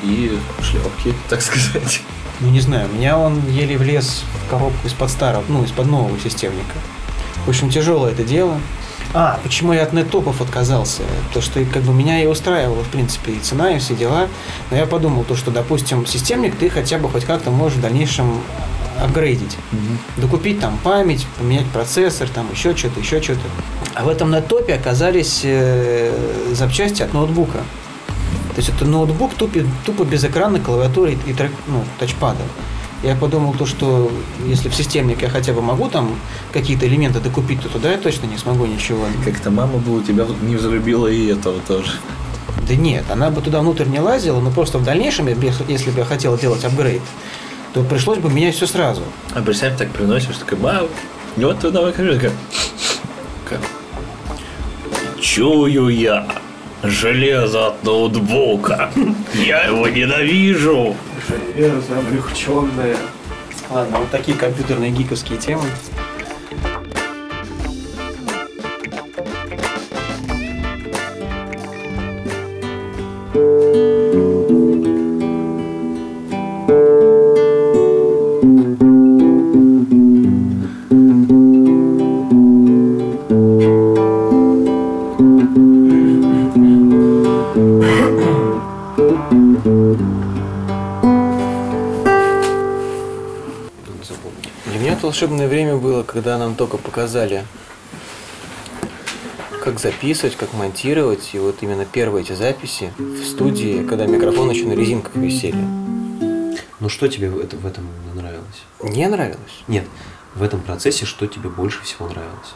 и 0.02 0.38
шлепки, 0.62 1.14
так 1.28 1.40
сказать. 1.42 2.00
Ну, 2.40 2.50
не 2.50 2.60
знаю, 2.60 2.88
у 2.90 2.96
меня 2.96 3.18
он 3.18 3.40
еле 3.48 3.76
влез 3.76 4.22
в 4.46 4.50
коробку 4.50 4.86
из-под 4.86 5.10
старого, 5.10 5.44
ну, 5.48 5.62
из-под 5.64 5.86
нового 5.86 6.18
системника. 6.18 6.74
В 7.44 7.48
общем, 7.48 7.70
тяжелое 7.70 8.12
это 8.12 8.24
дело. 8.24 8.58
А, 9.12 9.40
почему 9.42 9.72
я 9.72 9.82
от 9.82 9.92
нетопов 9.92 10.40
отказался? 10.40 11.02
То, 11.34 11.40
что 11.40 11.64
как 11.64 11.82
бы 11.82 11.92
меня 11.92 12.22
и 12.22 12.26
устраивало, 12.26 12.82
в 12.82 12.88
принципе, 12.88 13.32
и 13.32 13.40
цена, 13.40 13.72
и 13.72 13.78
все 13.78 13.94
дела. 13.94 14.28
Но 14.70 14.76
я 14.76 14.86
подумал, 14.86 15.24
то, 15.24 15.34
что, 15.34 15.50
допустим, 15.50 16.06
системник 16.06 16.56
ты 16.56 16.70
хотя 16.70 16.98
бы 16.98 17.08
хоть 17.08 17.24
как-то 17.24 17.50
можешь 17.50 17.78
в 17.78 17.80
дальнейшем 17.80 18.40
апгрейдить. 19.02 19.56
Докупить 20.16 20.60
там 20.60 20.78
память, 20.82 21.26
поменять 21.38 21.66
процессор, 21.66 22.28
там 22.28 22.46
еще 22.52 22.76
что-то, 22.76 23.00
еще 23.00 23.20
что-то. 23.20 23.40
А 23.94 24.04
в 24.04 24.08
этом 24.08 24.30
нетопе 24.30 24.74
оказались 24.74 25.40
э, 25.42 26.14
запчасти 26.52 27.02
от 27.02 27.12
ноутбука. 27.12 27.58
То 28.54 28.56
есть 28.56 28.68
это 28.68 28.84
ноутбук 28.84 29.34
тупо, 29.34 29.60
тупо 29.84 30.04
без 30.04 30.24
экрана, 30.24 30.58
клавиатуры 30.60 31.16
и 31.26 31.32
трек, 31.32 31.52
ну, 31.68 31.84
тачпада. 31.98 32.42
Я 33.02 33.14
подумал 33.14 33.54
то, 33.54 33.64
что 33.64 34.10
если 34.46 34.68
в 34.68 34.74
системник 34.74 35.22
я 35.22 35.30
хотя 35.30 35.52
бы 35.54 35.62
могу 35.62 35.88
там 35.88 36.16
какие-то 36.52 36.86
элементы 36.86 37.20
докупить, 37.20 37.62
то 37.62 37.68
туда 37.68 37.92
я 37.92 37.98
точно 37.98 38.26
не 38.26 38.36
смогу 38.36 38.66
ничего. 38.66 39.06
Как-то 39.24 39.50
мама 39.50 39.78
бы 39.78 39.96
у 39.96 40.02
тебя 40.02 40.26
не 40.42 40.56
взлюбила 40.56 41.06
и 41.06 41.28
этого 41.28 41.60
тоже. 41.60 41.92
Да 42.68 42.74
нет, 42.74 43.04
она 43.10 43.30
бы 43.30 43.40
туда 43.40 43.60
внутрь 43.60 43.86
не 43.86 44.00
лазила, 44.00 44.40
но 44.40 44.50
просто 44.50 44.78
в 44.78 44.84
дальнейшем, 44.84 45.28
если 45.28 45.90
бы 45.90 45.98
я 45.98 46.04
хотел 46.04 46.36
делать 46.36 46.64
апгрейд, 46.64 47.02
то 47.72 47.82
пришлось 47.82 48.18
бы 48.18 48.30
менять 48.30 48.54
все 48.54 48.66
сразу. 48.66 49.02
А 49.34 49.40
представь, 49.40 49.78
так 49.78 49.90
приносишь, 49.90 50.36
такой, 50.36 50.58
мам, 50.58 50.86
вот 51.36 51.60
туда 51.60 51.90
компьютер. 51.92 52.32
Как? 53.48 53.60
Чую 55.20 55.88
я 55.88 56.26
железо 56.82 57.68
от 57.68 57.84
ноутбука. 57.84 58.90
Я 59.34 59.64
его 59.64 59.88
ненавижу. 59.88 60.96
Железо 61.28 61.98
облегченное. 61.98 62.96
Ладно, 63.70 63.98
вот 63.98 64.10
такие 64.10 64.36
компьютерные 64.36 64.90
гиковские 64.90 65.38
темы. 65.38 65.64
Когда 96.20 96.36
нам 96.36 96.54
только 96.54 96.76
показали, 96.76 97.46
как 99.64 99.80
записывать, 99.80 100.36
как 100.36 100.52
монтировать. 100.52 101.30
И 101.32 101.38
вот 101.38 101.56
именно 101.62 101.86
первые 101.86 102.24
эти 102.24 102.32
записи 102.32 102.92
в 102.98 103.24
студии, 103.24 103.86
когда 103.86 104.04
микрофоны 104.04 104.52
еще 104.52 104.66
на 104.66 104.74
резинках 104.74 105.16
висели. 105.16 105.64
Ну 106.78 106.90
что 106.90 107.08
тебе 107.08 107.30
в 107.30 107.40
этом, 107.40 107.60
в 107.60 107.66
этом 107.66 107.88
нравилось? 108.14 108.44
Не 108.82 109.08
нравилось? 109.08 109.64
Нет, 109.66 109.86
в 110.34 110.42
этом 110.42 110.60
процессе 110.60 111.06
что 111.06 111.26
тебе 111.26 111.48
больше 111.48 111.82
всего 111.84 112.06
нравилось? 112.06 112.52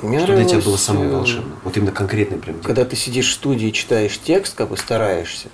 Мне 0.00 0.16
что 0.16 0.28
нравилось, 0.28 0.50
для 0.50 0.58
тебя 0.58 0.70
было 0.70 0.78
самое 0.78 1.10
э, 1.10 1.12
волшебное? 1.12 1.58
Вот 1.64 1.76
именно 1.76 1.92
конкретный 1.92 2.38
прям. 2.38 2.60
Когда 2.60 2.86
ты 2.86 2.96
сидишь 2.96 3.28
в 3.28 3.34
студии 3.34 3.68
и 3.68 3.72
читаешь 3.74 4.18
текст, 4.18 4.54
как 4.54 4.70
бы 4.70 4.78
стараешься, 4.78 5.48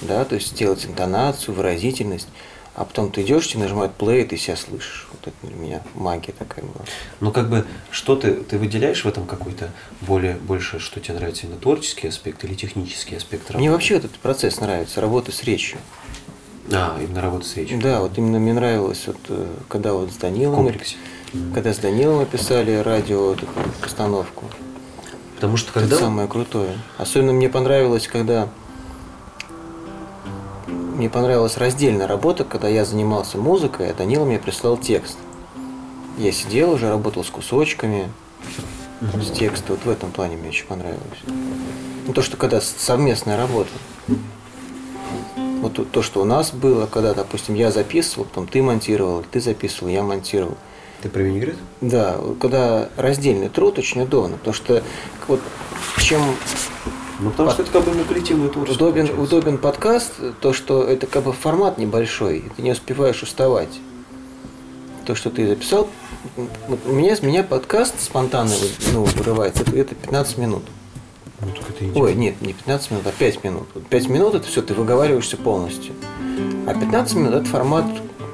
да, 0.00 0.24
то 0.24 0.36
есть 0.36 0.52
сделать 0.52 0.86
интонацию, 0.86 1.54
выразительность, 1.54 2.28
а 2.74 2.84
потом 2.84 3.10
ты 3.10 3.22
идешь, 3.22 3.48
тебе 3.48 3.62
нажимают 3.62 3.92
play, 3.98 4.22
и 4.22 4.24
ты 4.24 4.36
себя 4.36 4.56
слышишь. 4.56 5.06
Вот 5.12 5.20
это 5.26 5.46
для 5.46 5.56
меня 5.56 5.82
магия 5.94 6.32
такая 6.32 6.64
была. 6.64 6.84
Ну, 7.20 7.30
как 7.30 7.50
бы, 7.50 7.66
что 7.90 8.16
ты, 8.16 8.32
ты 8.34 8.58
выделяешь 8.58 9.04
в 9.04 9.08
этом 9.08 9.26
какой-то 9.26 9.70
более, 10.00 10.34
больше, 10.36 10.78
что 10.78 10.98
тебе 11.00 11.14
нравится 11.14 11.46
именно 11.46 11.60
творческий 11.60 12.08
аспект 12.08 12.42
или 12.44 12.54
технический 12.54 13.16
аспект 13.16 13.42
работы? 13.50 13.58
Мне 13.58 13.70
вообще 13.70 13.96
этот 13.96 14.12
процесс 14.12 14.60
нравится, 14.60 15.00
работа 15.00 15.32
с 15.32 15.42
речью. 15.44 15.78
А, 16.72 16.98
именно 17.02 17.20
работа 17.20 17.44
с 17.44 17.56
речью. 17.56 17.78
Да, 17.80 18.00
вот 18.00 18.16
именно 18.16 18.38
мне 18.38 18.54
нравилось, 18.54 19.02
вот, 19.06 19.18
э, 19.28 19.46
когда 19.68 19.92
вот 19.92 20.10
с 20.10 20.16
Данилом, 20.16 20.64
комплексе. 20.64 20.96
когда 21.54 21.74
с 21.74 21.78
Данилом 21.78 22.20
описали 22.20 22.76
радио 22.76 23.34
такую 23.34 23.66
постановку. 23.82 24.46
Потому 25.34 25.56
что 25.56 25.70
Это 25.70 25.80
когда... 25.80 25.96
самое 25.96 26.28
крутое. 26.28 26.78
Особенно 26.98 27.32
мне 27.32 27.48
понравилось, 27.48 28.06
когда 28.06 28.48
мне 30.92 31.10
понравилась 31.10 31.56
раздельная 31.56 32.06
работа, 32.06 32.44
когда 32.44 32.68
я 32.68 32.84
занимался 32.84 33.38
музыкой, 33.38 33.90
а 33.90 33.94
Данила 33.94 34.24
мне 34.24 34.38
прислал 34.38 34.76
текст. 34.76 35.16
Я 36.18 36.32
сидел 36.32 36.72
уже, 36.72 36.88
работал 36.88 37.24
с 37.24 37.30
кусочками, 37.30 38.08
с 39.00 39.30
текста. 39.30 39.72
Вот 39.72 39.84
в 39.84 39.88
этом 39.88 40.10
плане 40.10 40.36
мне 40.36 40.50
очень 40.50 40.66
понравилось. 40.66 41.00
Ну, 42.06 42.12
то, 42.12 42.22
что 42.22 42.36
когда 42.36 42.60
совместная 42.60 43.36
работа. 43.36 43.70
Вот 45.62 45.90
то, 45.92 46.02
что 46.02 46.20
у 46.20 46.24
нас 46.24 46.52
было, 46.52 46.86
когда, 46.86 47.14
допустим, 47.14 47.54
я 47.54 47.70
записывал, 47.70 48.24
потом 48.24 48.48
ты 48.48 48.62
монтировал, 48.62 49.24
ты 49.30 49.40
записывал, 49.40 49.88
я 49.88 50.02
монтировал. 50.02 50.56
Ты 51.02 51.08
про 51.08 51.20
винегрет? 51.20 51.56
Да, 51.80 52.16
когда 52.40 52.88
раздельный 52.96 53.48
труд 53.48 53.78
очень 53.78 54.02
удобно, 54.02 54.36
потому 54.36 54.54
что 54.54 54.82
вот 55.28 55.40
чем 55.98 56.20
ну, 57.22 57.30
потому 57.30 57.48
Под... 57.48 57.54
что 57.54 57.62
это 57.62 57.72
как 57.72 57.84
бы 57.84 57.96
не 57.96 58.04
коллективное 58.04 58.48
творчество. 58.48 58.84
Удобен, 58.84 59.06
получается. 59.06 59.36
удобен 59.36 59.58
подкаст, 59.58 60.12
то, 60.40 60.52
что 60.52 60.82
это 60.82 61.06
как 61.06 61.22
бы 61.22 61.32
формат 61.32 61.78
небольшой, 61.78 62.38
и 62.38 62.48
ты 62.56 62.62
не 62.62 62.72
успеваешь 62.72 63.22
уставать. 63.22 63.80
То, 65.06 65.14
что 65.14 65.30
ты 65.30 65.46
записал, 65.48 65.88
вот 66.68 66.80
у 66.86 66.92
меня, 66.92 67.16
с 67.16 67.22
меня 67.22 67.42
подкаст 67.42 68.00
спонтанно 68.00 68.54
ну, 68.92 69.04
вырывается, 69.04 69.62
это, 69.62 69.76
это 69.76 69.94
15 69.94 70.38
минут. 70.38 70.62
Ну, 71.40 71.48
так 71.48 71.70
это 71.70 71.98
Ой, 71.98 72.14
нет, 72.14 72.40
не 72.40 72.52
15 72.52 72.90
минут, 72.92 73.06
а 73.06 73.12
5 73.12 73.44
минут. 73.44 73.68
Вот 73.74 73.86
5 73.86 74.08
минут 74.08 74.34
это 74.34 74.46
все, 74.46 74.62
ты 74.62 74.74
выговариваешься 74.74 75.36
полностью. 75.36 75.94
А 76.66 76.74
15 76.74 77.14
минут 77.14 77.34
это 77.34 77.44
формат 77.46 77.86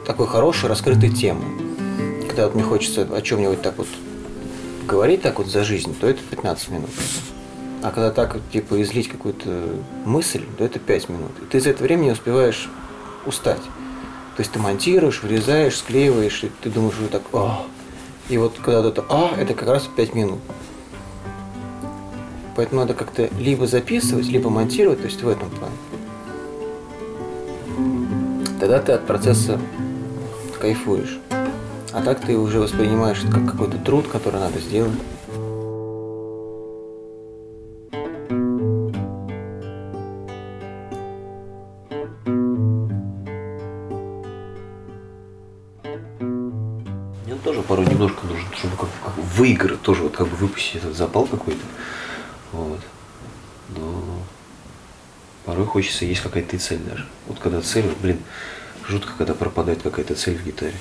такой 0.06 0.26
хорошей, 0.26 0.68
раскрытой 0.68 1.10
темы. 1.10 1.44
Когда 2.26 2.46
вот 2.46 2.54
мне 2.54 2.64
хочется 2.64 3.08
о 3.10 3.22
чем-нибудь 3.22 3.62
так 3.62 3.78
вот 3.78 3.88
говорить 4.86 5.22
так 5.22 5.38
вот 5.38 5.48
за 5.48 5.64
жизнь, 5.64 5.94
то 5.98 6.06
это 6.06 6.20
15 6.30 6.68
минут. 6.68 6.90
А 7.82 7.90
когда 7.90 8.10
так, 8.10 8.38
типа, 8.52 8.82
излить 8.82 9.08
какую-то 9.08 9.68
мысль, 10.04 10.44
то 10.56 10.64
это 10.64 10.78
5 10.78 11.08
минут. 11.08 11.30
И 11.42 11.44
ты 11.46 11.60
за 11.60 11.70
это 11.70 11.84
время 11.84 12.04
не 12.04 12.10
успеваешь 12.12 12.68
устать. 13.24 13.62
То 14.36 14.40
есть 14.42 14.52
ты 14.52 14.58
монтируешь, 14.58 15.22
вырезаешь, 15.22 15.76
склеиваешь, 15.76 16.44
и 16.44 16.50
ты 16.60 16.70
думаешь 16.70 16.98
уже 16.98 17.08
так, 17.08 17.22
а. 17.32 17.62
И 18.28 18.36
вот 18.36 18.54
когда 18.62 18.88
это 18.88 19.04
а, 19.08 19.30
это 19.38 19.54
как 19.54 19.68
раз 19.68 19.88
5 19.94 20.14
минут. 20.14 20.40
Поэтому 22.56 22.80
надо 22.80 22.94
как-то 22.94 23.28
либо 23.38 23.68
записывать, 23.68 24.26
либо 24.26 24.50
монтировать, 24.50 24.98
то 24.98 25.06
есть 25.06 25.22
в 25.22 25.28
этом 25.28 25.48
плане. 25.50 25.74
Тогда 28.58 28.80
ты 28.80 28.92
от 28.92 29.06
процесса 29.06 29.60
кайфуешь. 30.60 31.20
А 31.92 32.02
так 32.02 32.20
ты 32.20 32.36
уже 32.36 32.58
воспринимаешь 32.58 33.22
это 33.22 33.32
как 33.32 33.52
какой-то 33.52 33.78
труд, 33.78 34.08
который 34.08 34.40
надо 34.40 34.58
сделать. 34.58 34.92
Выиграть 49.34 49.82
тоже, 49.82 50.02
вот 50.02 50.16
как 50.16 50.28
бы 50.28 50.36
выпустить 50.36 50.76
этот 50.76 50.96
запал 50.96 51.26
какой-то. 51.26 51.60
Вот. 52.52 52.80
Но 53.76 54.22
порой 55.44 55.66
хочется, 55.66 56.04
есть 56.04 56.20
какая-то 56.20 56.56
и 56.56 56.58
цель 56.58 56.78
даже. 56.78 57.06
Вот 57.26 57.38
когда 57.38 57.60
цель, 57.60 57.86
вот, 57.86 57.98
блин, 57.98 58.18
жутко, 58.86 59.12
когда 59.16 59.34
пропадает 59.34 59.82
какая-то 59.82 60.14
цель 60.14 60.36
в 60.36 60.44
гитаре. 60.44 60.76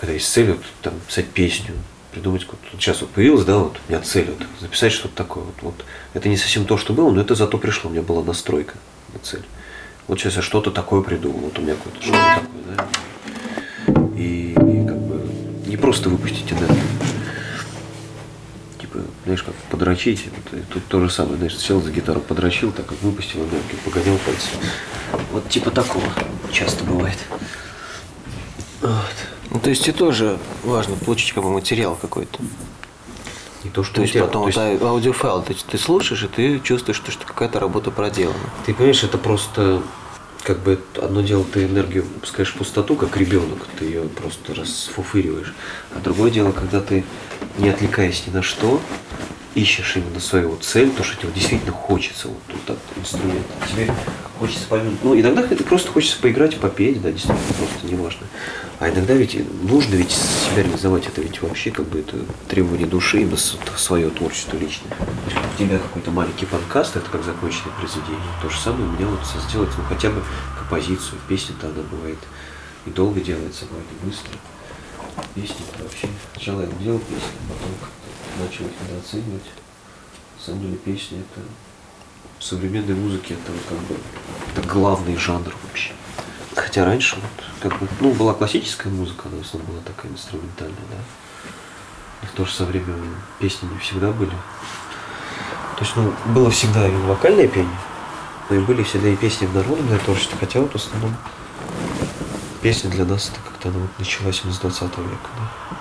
Когда 0.00 0.14
есть 0.14 0.30
цель, 0.30 0.52
вот 0.52 0.62
там 0.82 0.94
писать 1.06 1.28
песню, 1.28 1.74
придумать 2.12 2.46
вот, 2.46 2.58
сейчас 2.80 3.00
вот 3.00 3.10
появилась, 3.10 3.44
да, 3.44 3.58
вот 3.58 3.78
у 3.86 3.92
меня 3.92 4.02
цель 4.02 4.30
вот, 4.30 4.46
записать 4.60 4.92
что-то 4.92 5.14
такое. 5.14 5.44
Вот, 5.44 5.54
вот. 5.62 5.84
Это 6.14 6.28
не 6.28 6.36
совсем 6.36 6.64
то, 6.64 6.76
что 6.76 6.92
было, 6.92 7.10
но 7.10 7.20
это 7.20 7.34
зато 7.34 7.58
пришло, 7.58 7.90
у 7.90 7.92
меня 7.92 8.02
была 8.02 8.24
настройка 8.24 8.74
на 9.12 9.20
цель. 9.20 9.44
Вот 10.08 10.18
сейчас 10.18 10.36
я 10.36 10.42
что-то 10.42 10.70
такое 10.70 11.02
придумал, 11.02 11.40
вот 11.40 11.58
у 11.58 11.62
меня 11.62 11.74
какое-то 11.74 12.02
что-то 12.02 12.40
такое, 12.40 12.76
да. 12.76 12.88
Просто 15.80 16.08
выпустить 16.08 16.52
энергию, 16.52 16.84
знаешь, 19.24 19.42
как 19.42 19.54
подрочить. 19.70 20.26
Вот, 20.26 20.68
тут 20.68 20.86
то 20.86 21.00
же 21.00 21.10
самое, 21.10 21.36
знаешь, 21.36 21.56
сел 21.56 21.80
за 21.80 21.90
гитару, 21.90 22.20
подрочил, 22.20 22.72
так 22.72 22.86
как 22.86 23.00
выпустил 23.02 23.40
энергию, 23.40 23.78
погонял 23.84 24.16
пальцы. 24.18 24.48
Вот 25.32 25.48
типа 25.48 25.70
такого 25.70 26.06
часто 26.50 26.84
бывает. 26.84 27.18
Вот. 28.80 28.90
Ну, 29.50 29.60
то 29.60 29.70
есть 29.70 29.86
и 29.86 29.92
тоже 29.92 30.38
важно 30.64 30.96
получить 30.96 31.32
как 31.32 31.44
бы 31.44 31.50
материал 31.50 31.96
какой-то. 32.00 32.40
Не 33.62 33.70
то, 33.70 33.84
что 33.84 33.96
то 33.96 34.02
есть 34.02 34.14
материал, 34.14 34.26
потом 34.28 34.42
то 34.42 34.48
есть... 34.48 34.76
это 34.76 34.88
аудиофайл, 34.88 35.42
ты, 35.42 35.54
ты 35.54 35.78
слушаешь, 35.78 36.24
и 36.24 36.28
ты 36.28 36.60
чувствуешь, 36.60 36.96
что, 36.96 37.10
что 37.10 37.26
какая-то 37.26 37.60
работа 37.60 37.90
проделана. 37.90 38.38
Ты 38.64 38.72
понимаешь, 38.72 39.04
это 39.04 39.18
просто 39.18 39.82
как 40.50 40.58
бы 40.64 40.80
одно 41.00 41.20
дело 41.20 41.44
ты 41.44 41.64
энергию 41.64 42.04
пускаешь 42.20 42.50
в 42.50 42.56
пустоту, 42.56 42.96
как 42.96 43.16
ребенок, 43.16 43.68
ты 43.78 43.84
ее 43.84 44.02
просто 44.02 44.52
расфуфыриваешь. 44.52 45.54
А 45.94 46.00
другое 46.00 46.32
дело, 46.32 46.50
когда 46.50 46.80
ты, 46.80 47.04
не 47.58 47.68
отвлекаясь 47.68 48.24
ни 48.26 48.32
на 48.32 48.42
что, 48.42 48.80
ищешь 49.54 49.96
именно 49.96 50.18
свою 50.18 50.56
цель, 50.56 50.90
то, 50.90 51.04
что 51.04 51.22
тебе 51.22 51.30
действительно 51.32 51.70
хочется, 51.70 52.26
вот 52.26 52.38
тут 52.48 52.64
так 52.64 52.78
инструмент. 52.96 53.46
Тебе 53.70 53.94
хочется 54.40 54.64
помимо. 54.68 54.96
Ну, 55.04 55.20
иногда 55.20 55.42
это 55.42 55.62
просто 55.62 55.92
хочется 55.92 56.20
поиграть, 56.20 56.58
попеть, 56.58 57.00
да, 57.00 57.12
действительно, 57.12 57.38
просто 57.56 57.86
неважно. 57.86 58.26
А 58.80 58.88
иногда 58.88 59.12
ведь 59.12 59.36
нужно 59.62 59.94
ведь 59.96 60.10
себя 60.10 60.62
реализовать, 60.62 61.06
это 61.06 61.20
ведь 61.20 61.42
вообще 61.42 61.70
как 61.70 61.84
бы 61.84 61.98
это 61.98 62.16
требование 62.48 62.86
души, 62.86 63.20
именно 63.20 63.36
свое 63.36 64.08
творчество 64.08 64.56
личное. 64.56 64.96
у 64.96 65.58
тебя 65.58 65.78
какой-то 65.78 66.10
маленький 66.10 66.46
подкаст, 66.46 66.96
это 66.96 67.10
как 67.10 67.22
законченное 67.22 67.74
произведение. 67.78 68.18
То 68.40 68.48
же 68.48 68.58
самое 68.58 68.90
меня 68.90 69.06
вот 69.06 69.20
сделать, 69.46 69.68
ну, 69.76 69.84
хотя 69.86 70.08
бы 70.08 70.22
композицию. 70.58 71.18
Песня-то 71.28 71.66
она 71.66 71.82
бывает 71.82 72.16
и 72.86 72.90
долго 72.90 73.20
делается, 73.20 73.66
бывает 73.66 73.86
и 74.00 74.06
быстро. 74.06 74.32
Песни 75.34 75.62
вообще. 75.78 76.08
Сначала 76.32 76.62
я 76.62 76.66
делал 76.82 77.00
песни, 77.00 77.36
потом 77.50 78.46
начал 78.46 78.64
их 78.64 78.72
недооценивать. 78.88 79.44
На 80.38 80.42
самом 80.42 80.62
деле 80.62 80.76
песни 80.76 81.18
это 81.18 81.46
в 82.38 82.42
современной 82.42 82.94
музыке 82.94 83.34
это 83.34 83.52
как 83.68 83.78
бы 83.80 83.96
это 84.54 84.66
главный 84.66 85.18
жанр 85.18 85.54
вообще. 85.64 85.92
Хотя 86.56 86.84
раньше 86.84 87.16
вот 87.16 87.70
как 87.70 87.78
бы, 87.78 87.88
ну, 88.00 88.12
была 88.12 88.34
классическая 88.34 88.88
музыка, 88.88 89.28
она 89.28 89.42
в 89.42 89.46
основном 89.46 89.72
была 89.72 89.82
такая 89.84 90.10
инструментальная, 90.10 90.76
да. 90.90 90.96
И 92.22 92.26
в 92.26 92.32
то 92.32 92.44
же 92.44 92.52
самое 92.52 92.80
время 92.80 92.96
песни 93.38 93.68
не 93.72 93.78
всегда 93.78 94.10
были. 94.10 94.32
То 95.76 95.84
есть, 95.84 95.96
ну, 95.96 96.12
было 96.26 96.50
всегда 96.50 96.86
и 96.86 96.90
вокальное 96.90 97.48
пение, 97.48 97.78
но 98.48 98.56
и 98.56 98.58
были 98.58 98.82
всегда 98.82 99.08
и 99.08 99.16
песни 99.16 99.46
в 99.46 99.54
народное 99.54 99.98
творчество, 99.98 100.36
хотя 100.38 100.60
вот 100.60 100.72
в 100.72 100.76
основном 100.76 101.16
песня 102.60 102.90
для 102.90 103.04
нас 103.04 103.30
это 103.30 103.40
как-то 103.40 103.68
она 103.68 103.78
вот 103.78 103.98
началась 103.98 104.42
с 104.42 104.58
20 104.58 104.82
века, 104.82 105.30
да. 105.38 105.76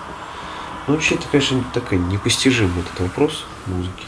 Ну, 0.87 0.93
вообще, 0.93 1.15
это, 1.15 1.27
конечно, 1.27 1.63
такая 1.73 1.99
непостижимый 1.99 2.81
этот 2.81 2.99
вопрос 2.99 3.45
музыки. 3.65 4.05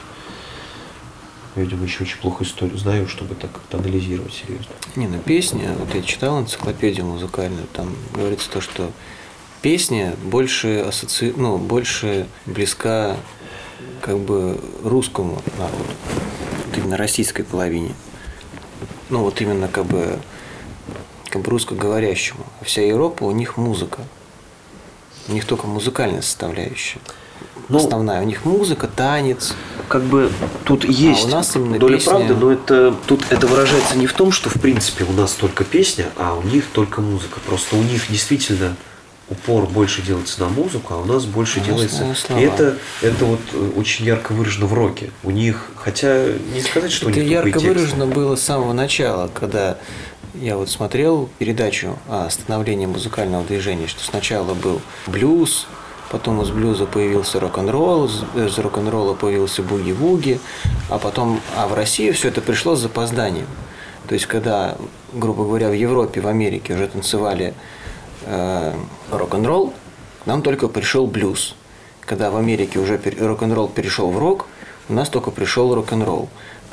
Я, 1.56 1.64
видимо, 1.64 1.84
еще 1.84 2.04
очень 2.04 2.18
плохо 2.18 2.44
историю 2.44 2.78
знаю, 2.78 3.08
чтобы 3.08 3.36
так 3.36 3.52
как-то 3.52 3.78
анализировать 3.78 4.34
серьезно. 4.34 4.72
Не, 4.96 5.08
ну 5.08 5.20
песня, 5.20 5.76
вот 5.78 5.94
я 5.94 6.02
читал 6.02 6.40
энциклопедию 6.40 7.06
музыкальную, 7.06 7.68
там 7.74 7.96
говорится 8.14 8.50
то, 8.50 8.62
что 8.62 8.92
песня 9.62 10.16
больше 10.24 10.80
ассоци... 10.80 11.34
ну, 11.36 11.58
больше 11.58 12.28
близка 12.46 13.18
как 14.02 14.18
бы 14.18 14.60
русскому 14.84 15.42
народу, 15.58 15.86
вот 16.68 16.78
именно 16.78 16.98
российской 16.98 17.44
половине. 17.44 17.94
Ну 19.10 19.24
вот 19.24 19.42
именно 19.42 19.68
как 19.68 19.86
бы, 19.86 20.20
как 21.30 21.42
бы 21.42 21.52
русскоговорящему. 21.52 22.46
А 22.62 22.64
вся 22.64 22.82
Европа, 22.82 23.24
у 23.26 23.32
них 23.32 23.58
музыка. 23.58 24.00
У 25.28 25.34
них 25.34 25.46
только 25.46 25.68
музыкальная 25.68 26.22
составляющая. 26.22 27.00
Ну, 27.70 27.78
основная. 27.78 28.22
У 28.22 28.26
них 28.26 28.46
музыка, 28.46 28.88
танец. 28.88 29.54
Как 29.92 30.04
бы 30.04 30.32
тут 30.64 30.86
есть 30.86 31.26
а 31.26 31.28
у 31.28 31.30
нас 31.32 31.54
именно 31.54 31.78
доля 31.78 31.98
песня... 31.98 32.12
правды, 32.12 32.34
но 32.34 32.50
это 32.50 32.96
тут 33.08 33.26
это 33.30 33.46
выражается 33.46 33.98
не 33.98 34.08
в 34.08 34.14
том, 34.14 34.32
что 34.32 34.50
в 34.50 34.54
принципе 34.54 35.04
у 35.04 35.12
нас 35.12 35.34
только 35.34 35.66
песня, 35.66 36.06
а 36.16 36.34
у 36.34 36.44
них 36.44 36.68
только 36.72 37.02
музыка. 37.02 37.42
Просто 37.46 37.76
у 37.76 37.84
них 37.84 38.10
действительно 38.10 38.78
упор 39.28 39.66
больше 39.66 40.02
делается 40.02 40.40
на 40.40 40.48
музыку, 40.48 40.94
а 40.94 40.98
у 40.98 41.04
нас 41.04 41.26
больше 41.26 41.60
у 41.60 41.64
делается. 41.64 42.16
И 42.30 42.40
это, 42.40 42.78
это 43.02 43.26
вот 43.26 43.42
э, 43.52 43.72
очень 43.76 44.06
ярко 44.06 44.32
выражено 44.32 44.66
в 44.66 44.74
роке. 44.74 45.12
У 45.24 45.32
них, 45.32 45.72
хотя 45.76 46.26
не 46.54 46.62
сказать, 46.62 46.94
что 46.94 47.10
это 47.10 47.20
у 47.20 47.24
них 47.24 47.30
ярко 47.30 47.60
выражено 47.60 48.08
было 48.08 48.38
с 48.38 48.42
самого 48.42 48.72
начала, 48.72 49.30
когда 49.34 49.78
я 50.36 50.56
вот 50.56 50.70
смотрел 50.70 51.30
передачу 51.38 52.00
о 52.08 52.30
становлении 52.30 52.86
музыкального 52.86 53.44
движения, 53.44 53.88
что 53.88 54.06
сначала 54.06 54.54
был 54.54 54.82
блюз, 55.08 55.68
потом 56.12 56.42
из 56.42 56.50
блюза 56.50 56.86
появился 56.86 57.40
рок-н-ролл, 57.40 58.06
из 58.36 58.60
рок-н-ролла 58.60 59.14
появился 59.14 59.64
буги-вуги, 59.64 60.40
а 60.90 61.00
потом, 61.00 61.40
а 61.56 61.68
в 61.68 61.74
России 61.74 62.12
все 62.12 62.28
это 62.28 62.42
пришло 62.42 62.76
с 62.76 62.82
запозданием. 62.82 63.48
То 64.08 64.16
есть, 64.16 64.26
когда, 64.26 64.78
грубо 65.14 65.46
говоря, 65.46 65.70
в 65.70 65.74
Европе, 65.74 66.20
в 66.20 66.28
Америке 66.28 66.74
уже 66.74 66.88
танцевали 66.88 67.54
э, 68.26 68.74
рок-н-ролл, 69.10 69.74
нам 70.26 70.42
только 70.42 70.68
пришел 70.68 71.08
блюз. 71.08 71.56
Когда 72.02 72.30
в 72.30 72.36
Америке 72.36 72.80
уже 72.80 73.00
рок-н-ролл 73.20 73.70
перешел 73.70 74.12
в 74.12 74.18
рок, 74.18 74.48
у 74.90 74.94
нас 74.94 75.08
только 75.08 75.32
пришел 75.32 75.74
рок-н-ролл. 75.74 76.28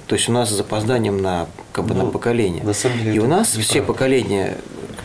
То 0.09 0.17
есть 0.17 0.29
у 0.29 0.33
нас 0.33 0.49
с 0.49 0.53
запозданием 0.53 1.23
на, 1.23 1.47
как 1.73 1.85
бы, 1.85 1.95
ну, 1.95 2.07
на 2.07 2.11
поколение. 2.11 2.65
На 2.65 2.73
самом 2.73 2.99
деле 2.99 3.15
И 3.15 3.19
у 3.21 3.29
нас 3.29 3.55
все 3.55 3.83
поколения 3.83 4.57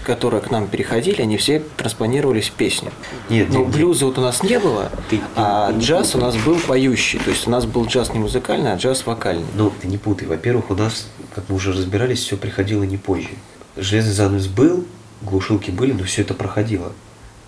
которые 0.03 0.41
к 0.41 0.51
нам 0.51 0.67
переходили, 0.67 1.21
они 1.21 1.37
все 1.37 1.61
транспонировались 1.77 2.49
в 2.49 2.53
песню. 2.53 2.91
Нет, 3.29 3.49
Но 3.49 3.59
нет, 3.59 3.69
блюза 3.69 4.05
вот 4.05 4.17
у 4.17 4.21
нас 4.21 4.43
не 4.43 4.59
было, 4.59 4.91
ты, 5.09 5.21
а 5.35 5.71
ты, 5.71 5.79
джаз 5.79 6.11
ты 6.11 6.17
у 6.17 6.21
нас 6.21 6.35
был 6.37 6.59
поющий. 6.59 7.19
То 7.19 7.29
есть 7.31 7.47
у 7.47 7.49
нас 7.49 7.65
был 7.65 7.85
джаз 7.85 8.13
не 8.13 8.19
музыкальный, 8.19 8.73
а 8.73 8.75
джаз 8.75 9.05
вокальный. 9.05 9.45
Ну, 9.55 9.71
ты 9.81 9.87
не 9.87 9.97
путай. 9.97 10.27
Во-первых, 10.27 10.69
у 10.69 10.75
нас, 10.75 11.07
как 11.33 11.45
мы 11.49 11.55
уже 11.55 11.71
разбирались, 11.71 12.19
все 12.19 12.37
приходило 12.37 12.83
не 12.83 12.97
позже. 12.97 13.29
Железный 13.75 14.13
занавес 14.13 14.47
был, 14.47 14.85
глушилки 15.21 15.71
были, 15.71 15.93
но 15.93 16.03
все 16.03 16.21
это 16.21 16.33
проходило. 16.33 16.91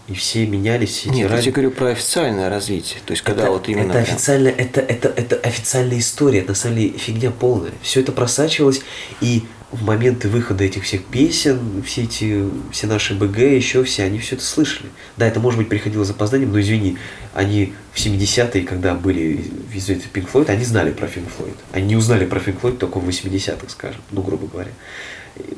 И 0.08 0.14
все 0.14 0.46
менялись, 0.46 0.92
все 0.92 1.10
Нет, 1.10 1.32
я 1.32 1.42
тебе 1.42 1.52
говорю 1.52 1.72
про 1.72 1.88
официальное 1.88 2.50
развитие. 2.50 3.00
То 3.06 3.12
есть, 3.12 3.24
когда 3.24 3.44
это, 3.44 3.52
вот 3.52 3.68
именно. 3.68 3.92
Это 3.92 4.00
официально, 4.00 4.50
это, 4.50 4.80
это, 4.82 5.10
это 5.10 5.36
официальная 5.38 5.98
история, 5.98 6.44
на 6.44 6.54
самом 6.54 6.78
деле 6.78 6.98
фигня 6.98 7.32
полная. 7.32 7.72
Все 7.82 8.02
это 8.02 8.12
просачивалось, 8.12 8.82
и 9.20 9.46
в 9.72 9.84
моменты 9.84 10.30
выхода 10.30 10.64
этих 10.64 10.84
всех 10.84 11.04
песен, 11.06 11.84
все 11.84 12.04
эти, 12.04 12.48
все 12.72 12.88
наши 12.88 13.16
БГ, 13.16 13.38
еще 13.40 13.84
все, 13.84 14.04
они 14.04 14.20
все 14.20 14.36
это 14.36 14.46
слышали. 14.46 14.90
Да, 15.18 15.28
это, 15.28 15.40
может 15.40 15.58
быть, 15.58 15.70
приходило 15.70 16.04
с 16.04 16.08
запозданием, 16.08 16.52
но 16.52 16.62
извини, 16.62 16.98
они 17.34 17.74
в 17.92 17.98
70-е, 17.98 18.64
когда 18.64 18.94
были 18.94 19.44
визуально 19.72 20.04
Pink 20.14 20.30
Floyd, 20.32 20.50
они 20.50 20.64
знали 20.64 20.92
про 20.92 21.08
Pink 21.08 21.28
Floyd. 21.38 21.56
Они 21.74 21.88
не 21.88 21.96
узнали 21.96 22.26
про 22.26 22.40
Pink 22.40 22.62
Floyd 22.62 22.78
только 22.78 23.00
в 23.00 23.10
80-х, 23.10 23.70
скажем, 23.70 24.02
ну, 24.12 24.22
грубо 24.22 24.48
говоря. 24.48 24.72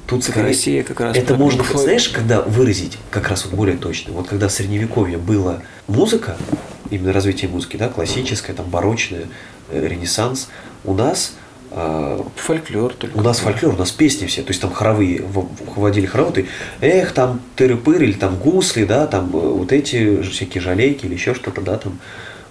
Тут 0.07 0.23
скорее, 0.23 0.47
Россия 0.47 0.83
как 0.83 0.99
раз 1.01 1.15
это 1.17 1.35
можно, 1.35 1.61
Floyd. 1.61 1.83
знаешь, 1.83 2.09
когда 2.09 2.41
выразить 2.41 2.97
как 3.11 3.29
раз 3.29 3.45
вот 3.45 3.53
более 3.53 3.77
точно. 3.77 4.13
Вот 4.13 4.27
когда 4.27 4.47
в 4.47 4.51
средневековье 4.51 5.17
была 5.17 5.61
музыка, 5.87 6.37
именно 6.89 7.13
развитие 7.13 7.49
музыки, 7.51 7.77
да, 7.77 7.89
классическая, 7.89 8.53
там, 8.53 8.67
барочная, 8.69 9.25
э, 9.69 9.87
ренессанс, 9.87 10.49
у 10.83 10.93
нас– 10.93 11.33
а, 11.69 12.25
фольклор 12.35 12.93
только. 12.93 13.17
У 13.17 13.21
нас 13.21 13.39
фольклор, 13.39 13.75
у 13.75 13.77
нас 13.77 13.91
песни 13.91 14.25
все, 14.25 14.41
то 14.41 14.49
есть 14.49 14.61
там 14.61 14.71
хоровые, 14.71 15.21
выводили 15.21 16.05
хоровые, 16.05 16.47
эх, 16.81 17.11
там 17.11 17.41
тыры-пыры, 17.55 18.05
или 18.05 18.13
там 18.13 18.37
гусли, 18.37 18.85
да, 18.85 19.05
там 19.05 19.29
э, 19.35 19.39
вот 19.39 19.71
эти 19.73 20.21
всякие 20.21 20.61
жалейки 20.61 21.05
или 21.05 21.13
еще 21.13 21.33
что-то, 21.33 21.61
да, 21.61 21.77
там. 21.77 21.99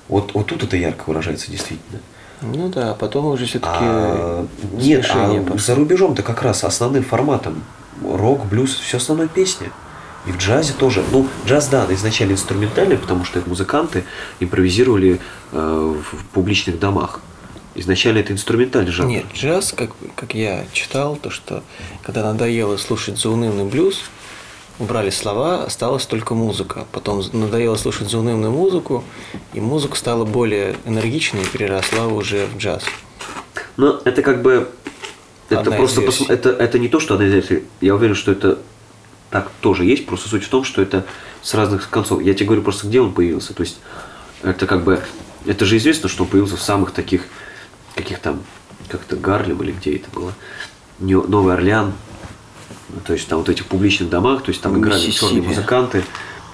Вот, 0.09 0.35
вот 0.35 0.47
тут 0.47 0.63
это 0.63 0.77
ярко 0.77 1.05
выражается 1.07 1.51
действительно. 1.51 2.01
Ну 2.43 2.69
да, 2.69 2.95
потом 2.95 3.27
уже 3.27 3.47
все-таки 3.47 3.79
а, 3.81 4.47
Нет, 4.75 5.07
а 5.11 5.41
пошло. 5.43 5.59
за 5.59 5.75
рубежом-то 5.75 6.23
как 6.23 6.43
раз 6.43 6.65
основным 6.65 7.03
форматом 7.03 7.63
рок, 8.03 8.45
блюз, 8.47 8.75
все 8.75 8.99
основное 8.99 9.29
песня. 9.29 9.71
И 10.27 10.33
в 10.33 10.39
джазе 10.39 10.73
тоже. 10.73 11.05
Ну, 11.13 11.27
джаз, 11.47 11.69
да, 11.69 11.87
изначально 11.91 12.33
инструментальный, 12.33 12.97
потому 12.97 13.25
что 13.25 13.39
это 13.39 13.49
музыканты 13.49 14.05
импровизировали 14.41 15.21
э, 15.53 15.95
в 16.13 16.25
публичных 16.33 16.79
домах. 16.79 17.21
Изначально 17.77 18.19
это 18.19 18.33
инструментальный 18.33 18.91
жанр. 18.91 19.09
Нет, 19.09 19.27
джаз, 19.35 19.73
как, 19.73 19.91
как 20.15 20.35
я 20.35 20.65
читал, 20.73 21.17
то 21.17 21.31
что 21.31 21.63
когда 22.03 22.25
надоело 22.25 22.77
слушать 22.77 23.19
заунывный 23.19 23.65
блюз, 23.65 24.03
убрали 24.79 25.11
слова, 25.11 25.65
осталась 25.65 26.07
только 26.07 26.35
музыка. 26.35 26.87
Потом 26.93 27.23
надоело 27.33 27.77
слушать 27.77 28.11
заунывную 28.11 28.53
музыку, 28.53 29.05
и 29.55 29.61
музыка 29.61 29.97
стала 29.97 30.25
более 30.25 30.77
энергичной 30.85 31.43
и 31.43 31.47
переросла 31.47 32.07
уже 32.07 32.47
в 32.47 32.59
джаз. 32.59 32.85
Ну, 33.77 33.99
это 34.05 34.23
как 34.23 34.43
бы... 34.43 34.69
Это 35.49 35.61
одна 35.61 35.77
просто 35.77 36.01
пос... 36.01 36.23
это, 36.29 36.51
это 36.51 36.79
не 36.79 36.89
то, 36.89 36.99
что 36.99 37.15
одна 37.15 37.27
из 37.27 37.63
Я 37.81 37.95
уверен, 37.95 38.15
что 38.15 38.33
это 38.33 38.59
так 39.31 39.51
тоже 39.61 39.85
есть. 39.85 40.07
Просто 40.07 40.29
суть 40.29 40.45
в 40.45 40.49
том, 40.49 40.65
что 40.65 40.83
это 40.83 41.05
с 41.43 41.55
разных 41.55 41.89
концов. 41.89 42.23
Я 42.23 42.35
тебе 42.35 42.47
говорю 42.47 42.63
просто, 42.63 42.89
где 42.89 43.01
он 43.01 43.13
появился. 43.13 43.55
То 43.55 43.63
есть 43.63 43.79
это 44.43 44.67
как 44.67 44.83
бы... 44.83 45.03
Это 45.47 45.65
же 45.65 45.77
известно, 45.77 46.09
что 46.09 46.25
он 46.25 46.31
появился 46.31 46.57
в 46.57 46.63
самых 46.63 46.91
таких 46.91 47.23
каких 47.97 48.19
там, 48.21 48.43
как-то 48.89 49.17
Гарлем 49.17 49.61
или 49.63 49.73
где 49.73 49.97
это 49.97 50.09
было, 50.11 50.33
Новый 51.01 51.55
Орлеан, 51.55 51.95
то 53.07 53.13
есть 53.13 53.29
там 53.29 53.39
вот 53.39 53.49
этих 53.49 53.67
публичных 53.67 54.09
домах, 54.09 54.43
то 54.43 54.51
есть 54.51 54.61
там 54.63 54.79
играли 54.79 55.11
черные 55.11 55.43
музыканты, 55.43 56.05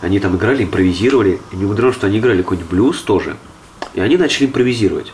они 0.00 0.18
там 0.18 0.36
играли, 0.36 0.64
импровизировали, 0.64 1.40
и 1.52 1.56
не 1.56 1.64
мудрено, 1.64 1.92
что 1.92 2.06
они 2.06 2.18
играли 2.18 2.42
какой-нибудь 2.42 2.70
блюз 2.70 3.02
тоже, 3.02 3.36
и 3.94 4.00
они 4.00 4.16
начали 4.16 4.46
импровизировать. 4.46 5.12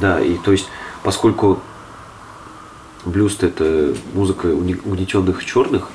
Да, 0.00 0.20
и 0.20 0.36
то 0.38 0.52
есть, 0.52 0.68
поскольку 1.02 1.60
блюз 3.04 3.38
это 3.40 3.94
музыка 4.14 4.46
угнетенных 4.46 5.44
черных, 5.44 5.88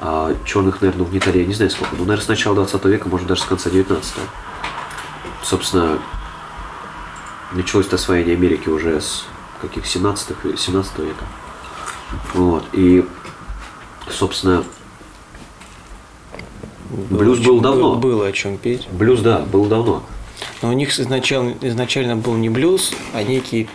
а 0.00 0.34
черных, 0.46 0.80
наверное, 0.80 1.06
угнетали, 1.06 1.38
я 1.38 1.46
не 1.46 1.54
знаю 1.54 1.70
сколько, 1.70 1.94
ну, 1.94 2.04
наверное, 2.04 2.24
с 2.24 2.28
начала 2.28 2.56
20 2.56 2.84
века, 2.86 3.08
может, 3.08 3.26
даже 3.26 3.42
с 3.42 3.44
конца 3.44 3.70
19 3.70 4.14
-го. 4.16 4.20
Собственно, 5.42 5.98
началось 7.52 7.92
освоение 7.92 8.34
Америки 8.34 8.68
уже 8.68 9.00
с 9.00 9.24
каких 9.60 9.86
17, 9.86 10.56
17 10.56 10.98
века. 10.98 11.24
Вот. 12.34 12.64
И, 12.72 13.04
собственно, 14.08 14.64
блюз 17.10 17.38
был 17.40 17.60
давно. 17.60 17.96
Было 17.96 18.26
о 18.26 18.32
чем 18.32 18.58
петь. 18.58 18.88
Блюз, 18.90 19.20
да, 19.20 19.40
был 19.40 19.66
давно. 19.66 20.02
Но 20.62 20.70
у 20.70 20.72
них 20.72 20.98
изначально, 20.98 21.54
изначально 21.60 22.16
был 22.16 22.34
не 22.34 22.48
блюз, 22.48 22.92
а 23.12 23.22
некий 23.22 23.68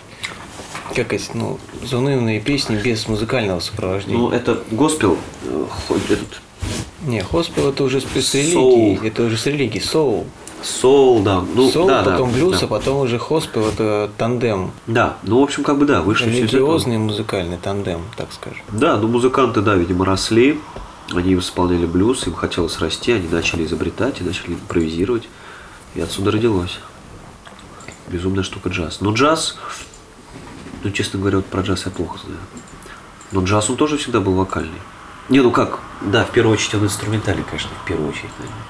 как 0.96 1.14
эти, 1.14 1.30
ну, 1.34 1.60
заунывные 1.84 2.40
песни 2.40 2.78
без 2.78 3.08
музыкального 3.08 3.60
сопровождения. 3.60 4.18
Ну, 4.18 4.30
это 4.30 4.64
госпел, 4.72 5.18
э, 5.44 5.66
хоть 5.88 6.10
этот 6.10 6.42
Не, 7.06 7.22
хоспел 7.22 7.70
это 7.70 7.84
уже 7.84 8.02
с, 8.02 8.06
с 8.06 8.34
религии, 8.34 8.54
Соул. 8.54 9.00
это 9.04 9.24
уже 9.24 9.38
с 9.38 9.46
религии, 9.46 9.80
соул. 9.80 10.26
Соул, 10.64 11.22
да. 11.24 11.44
Ну, 11.54 11.70
соул, 11.70 11.88
да, 11.88 12.04
да, 12.04 12.12
потом 12.12 12.32
блюз, 12.32 12.60
да. 12.60 12.66
а 12.66 12.70
потом 12.70 12.98
уже 13.00 13.20
хоспел 13.20 13.68
это 13.68 14.10
тандем. 14.18 14.72
Да, 14.88 15.18
ну, 15.24 15.40
в 15.40 15.44
общем, 15.44 15.64
как 15.64 15.78
бы 15.78 15.86
да, 15.86 16.02
вышли. 16.02 16.30
Религиозный 16.30 16.98
музыкальный 16.98 17.58
тандем, 17.58 18.02
так 18.18 18.30
скажем. 18.34 18.62
Да, 18.70 18.98
ну 18.98 19.08
музыканты, 19.08 19.62
да, 19.62 19.76
видимо, 19.76 20.06
росли, 20.06 20.60
они 21.14 21.36
исполняли 21.36 21.86
блюз, 21.86 22.26
им 22.28 22.34
хотелось 22.34 22.80
расти, 22.80 23.12
они 23.12 23.28
начали 23.28 23.66
изобретать 23.66 24.22
и 24.22 24.24
начали 24.24 24.54
импровизировать. 24.54 25.28
И 25.94 26.02
отсюда 26.02 26.32
родилось. 26.32 26.80
Безумная 28.08 28.44
штука 28.44 28.70
джаз. 28.70 29.02
Но 29.02 29.14
джаз, 29.14 29.58
ну, 30.84 30.92
честно 30.92 31.20
говоря, 31.20 31.38
вот 31.38 31.46
про 31.46 31.62
джаз 31.62 31.86
я 31.86 31.92
плохо 31.92 32.20
знаю. 32.24 32.40
Но 33.32 33.44
джаз, 33.44 33.70
он 33.70 33.78
тоже 33.78 33.98
всегда 33.98 34.20
был 34.20 34.34
вокальный. 34.34 34.80
Не, 35.30 35.42
ну 35.42 35.52
как, 35.52 35.80
да, 36.02 36.24
в 36.24 36.32
первую 36.32 36.54
очередь 36.54 36.76
он 36.76 36.84
инструментальный, 36.86 37.44
конечно, 37.44 37.72
в 37.84 37.88
первую 37.88 38.10
очередь, 38.10 38.30
наверное. 38.38 38.64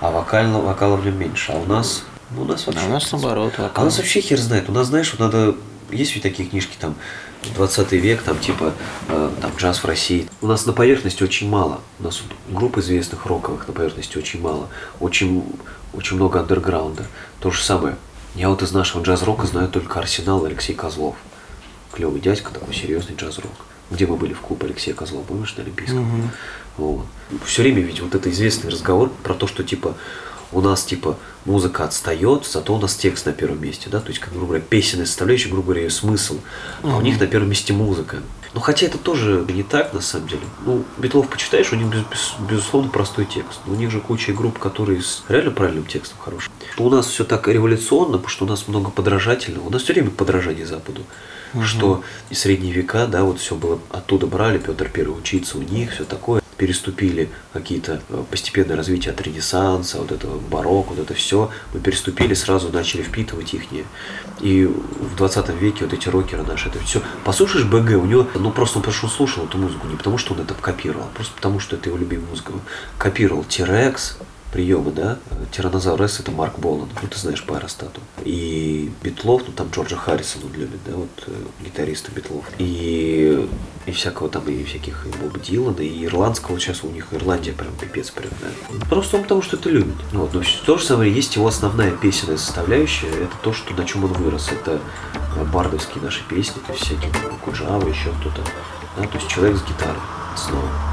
А 0.00 0.10
вокально, 0.10 0.60
вокала 0.60 0.96
в 0.96 1.04
нем 1.04 1.18
меньше. 1.18 1.52
А 1.52 1.56
у 1.56 1.66
нас, 1.66 2.04
ну, 2.30 2.42
у 2.42 2.44
нас 2.44 2.66
вообще... 2.66 2.82
А 2.84 2.88
у 2.88 2.90
нас 2.90 3.12
наоборот, 3.12 3.54
А 3.58 3.60
у 3.60 3.64
вокал. 3.64 3.84
нас 3.84 3.98
вообще 3.98 4.20
хер 4.20 4.38
знает. 4.38 4.68
У 4.68 4.72
нас, 4.72 4.86
знаешь, 4.88 5.10
вот 5.12 5.20
надо... 5.20 5.54
Есть 5.90 6.14
ведь 6.14 6.22
такие 6.22 6.48
книжки, 6.48 6.76
там, 6.78 6.94
20 7.56 7.92
век, 7.92 8.22
там, 8.22 8.38
типа, 8.38 8.72
э, 9.08 9.30
там, 9.40 9.50
джаз 9.56 9.78
в 9.78 9.84
России. 9.86 10.28
У 10.40 10.46
нас 10.46 10.66
на 10.66 10.72
поверхности 10.72 11.22
очень 11.22 11.48
мало. 11.48 11.80
У 11.98 12.04
нас 12.04 12.22
вот 12.22 12.36
групп 12.56 12.78
известных 12.78 13.26
роковых 13.26 13.66
на 13.66 13.74
поверхности 13.74 14.16
очень 14.16 14.40
мало. 14.40 14.68
Очень, 15.00 15.44
очень 15.92 16.16
много 16.16 16.40
андерграунда. 16.40 17.06
То 17.40 17.50
же 17.50 17.62
самое. 17.62 17.96
Я 18.36 18.48
вот 18.50 18.62
из 18.62 18.70
нашего 18.72 19.02
джаз-рока 19.02 19.46
знаю 19.46 19.68
только 19.68 19.98
Арсенал 19.98 20.44
и 20.46 20.48
Алексей 20.48 20.74
Козлов. 20.74 21.16
Клевый 21.92 22.20
дядька, 22.20 22.52
такой 22.52 22.72
серьезный 22.72 23.16
джаз-рок. 23.16 23.50
Где 23.90 24.06
мы 24.06 24.14
были 24.16 24.32
в 24.32 24.40
клубе 24.40 24.66
Алексея 24.66 24.94
Козлова, 24.94 25.24
помнишь, 25.24 25.56
на 25.56 25.64
Олимпийском? 25.64 26.30
Вот. 26.76 27.06
Все 27.44 27.62
время 27.62 27.80
ведь 27.82 28.00
вот 28.00 28.14
это 28.14 28.30
известный 28.30 28.70
разговор 28.70 29.10
про 29.22 29.34
то, 29.34 29.46
что 29.46 29.62
типа 29.62 29.94
у 30.52 30.60
нас 30.60 30.82
типа 30.84 31.16
музыка 31.44 31.84
отстает, 31.84 32.44
зато 32.44 32.74
у 32.74 32.78
нас 32.78 32.96
текст 32.96 33.26
на 33.26 33.32
первом 33.32 33.62
месте, 33.62 33.88
да, 33.88 34.00
то 34.00 34.08
есть, 34.08 34.18
как 34.18 34.32
грубо 34.32 34.46
говоря, 34.48 34.64
песенная 34.68 35.06
составляющая, 35.06 35.48
грубо 35.48 35.66
говоря, 35.66 35.82
ее 35.82 35.90
смысл, 35.90 36.38
а 36.82 36.96
у 36.96 37.00
них 37.00 37.20
на 37.20 37.26
первом 37.28 37.50
месте 37.50 37.72
музыка. 37.72 38.18
Ну, 38.52 38.58
хотя 38.60 38.86
это 38.86 38.98
тоже 38.98 39.44
не 39.48 39.62
так, 39.62 39.92
на 39.94 40.00
самом 40.00 40.26
деле. 40.26 40.42
Ну, 40.66 40.82
Битлов 40.98 41.28
почитаешь, 41.28 41.72
у 41.72 41.76
них, 41.76 41.86
без- 41.86 42.00
без- 42.10 42.34
безусловно, 42.50 42.90
простой 42.90 43.24
текст. 43.24 43.60
Но 43.64 43.74
у 43.74 43.76
них 43.76 43.92
же 43.92 44.00
куча 44.00 44.32
групп, 44.32 44.58
которые 44.58 45.02
с 45.02 45.22
реально 45.28 45.52
правильным 45.52 45.84
текстом 45.86 46.18
хорошим. 46.18 46.52
У 46.76 46.90
нас 46.90 47.06
все 47.06 47.22
так 47.22 47.46
революционно, 47.46 48.14
потому 48.14 48.28
что 48.28 48.44
у 48.46 48.48
нас 48.48 48.66
много 48.66 48.90
подражательного. 48.90 49.68
У 49.68 49.70
нас 49.70 49.82
все 49.82 49.92
время 49.92 50.10
подражание 50.10 50.66
Западу. 50.66 51.02
Что 51.64 52.02
и 52.28 52.34
средние 52.34 52.72
века, 52.72 53.06
да, 53.06 53.22
вот 53.22 53.38
все 53.38 53.54
было 53.54 53.78
оттуда 53.88 54.26
брали, 54.26 54.58
Петр 54.58 54.88
Первый 54.88 55.16
учиться 55.18 55.56
у 55.56 55.62
них, 55.62 55.92
все 55.92 56.02
такое. 56.04 56.39
Переступили 56.60 57.30
какие-то 57.54 58.02
э, 58.10 58.22
постепенное 58.30 58.76
развитие 58.76 59.14
от 59.14 59.20
Ренессанса, 59.22 59.96
вот 59.96 60.12
этого 60.12 60.38
барокко, 60.38 60.90
вот 60.90 60.98
это 60.98 61.14
все. 61.14 61.50
Мы 61.72 61.80
переступили, 61.80 62.34
сразу 62.34 62.68
начали 62.68 63.00
впитывать 63.00 63.54
их. 63.54 63.62
И 64.40 64.66
в 64.66 65.16
20 65.16 65.48
веке 65.58 65.86
вот 65.86 65.94
эти 65.94 66.10
рокеры 66.10 66.42
наши, 66.42 66.68
это 66.68 66.78
все. 66.80 67.00
Послушаешь 67.24 67.64
БГ, 67.64 68.02
у 68.02 68.04
него, 68.04 68.26
ну 68.34 68.50
просто 68.50 68.78
он, 68.78 68.84
он 68.86 69.08
слушал 69.08 69.46
эту 69.46 69.56
музыку, 69.56 69.86
не 69.86 69.96
потому 69.96 70.18
что 70.18 70.34
он 70.34 70.40
это 70.40 70.52
копировал, 70.52 71.04
а 71.04 71.14
просто 71.14 71.32
потому 71.34 71.60
что 71.60 71.76
это 71.76 71.88
его 71.88 71.96
любимая 71.96 72.28
музыка. 72.28 72.52
Копировал 72.98 73.44
Тирекс, 73.44 74.18
приемы, 74.52 74.90
да. 74.90 75.18
Тиранозавр 75.52 76.02
это 76.02 76.30
Марк 76.32 76.58
Болан, 76.58 76.88
ну 77.02 77.08
ты 77.08 77.18
знаешь 77.18 77.44
по 77.44 77.56
аэростату. 77.56 78.00
И 78.24 78.90
Битлов, 79.02 79.42
ну 79.46 79.52
там 79.52 79.68
Джорджа 79.70 79.96
Харрисона 79.96 80.46
он 80.46 80.52
любит, 80.54 80.80
да, 80.86 80.96
вот 80.96 81.08
э, 81.26 81.32
гитариста 81.64 82.10
Битлов. 82.12 82.44
И, 82.58 83.48
и 83.86 83.92
всякого 83.92 84.28
там, 84.28 84.48
и 84.48 84.64
всяких 84.64 85.06
и 85.06 85.22
Боба 85.22 85.38
Дилана, 85.38 85.80
и 85.80 86.04
ирландского, 86.04 86.58
сейчас 86.58 86.84
у 86.84 86.90
них 86.90 87.08
Ирландия 87.12 87.52
прям 87.52 87.72
пипец 87.74 88.10
прям, 88.10 88.32
да. 88.40 88.86
Просто 88.86 89.16
он 89.16 89.22
потому 89.22 89.42
что 89.42 89.56
это 89.56 89.68
любит. 89.70 89.96
Вот, 90.12 90.34
но 90.34 90.42
в 90.42 90.66
то 90.66 90.78
же 90.78 90.84
самое 90.84 91.12
есть 91.12 91.36
его 91.36 91.46
основная 91.46 91.92
песенная 91.92 92.36
составляющая, 92.36 93.08
это 93.08 93.36
то, 93.42 93.52
что 93.52 93.74
на 93.74 93.84
чем 93.84 94.04
он 94.04 94.12
вырос. 94.12 94.50
Это 94.50 94.80
э, 95.36 95.44
бардовские 95.44 96.02
наши 96.02 96.26
песни, 96.28 96.60
то 96.66 96.72
есть 96.72 96.84
всякие 96.84 97.12
там, 97.12 97.38
Куджава, 97.44 97.88
еще 97.88 98.10
кто-то. 98.20 98.42
Да, 98.96 99.06
то 99.06 99.16
есть 99.16 99.28
человек 99.28 99.56
с 99.56 99.62
гитарой 99.62 100.00
снова. 100.36 100.89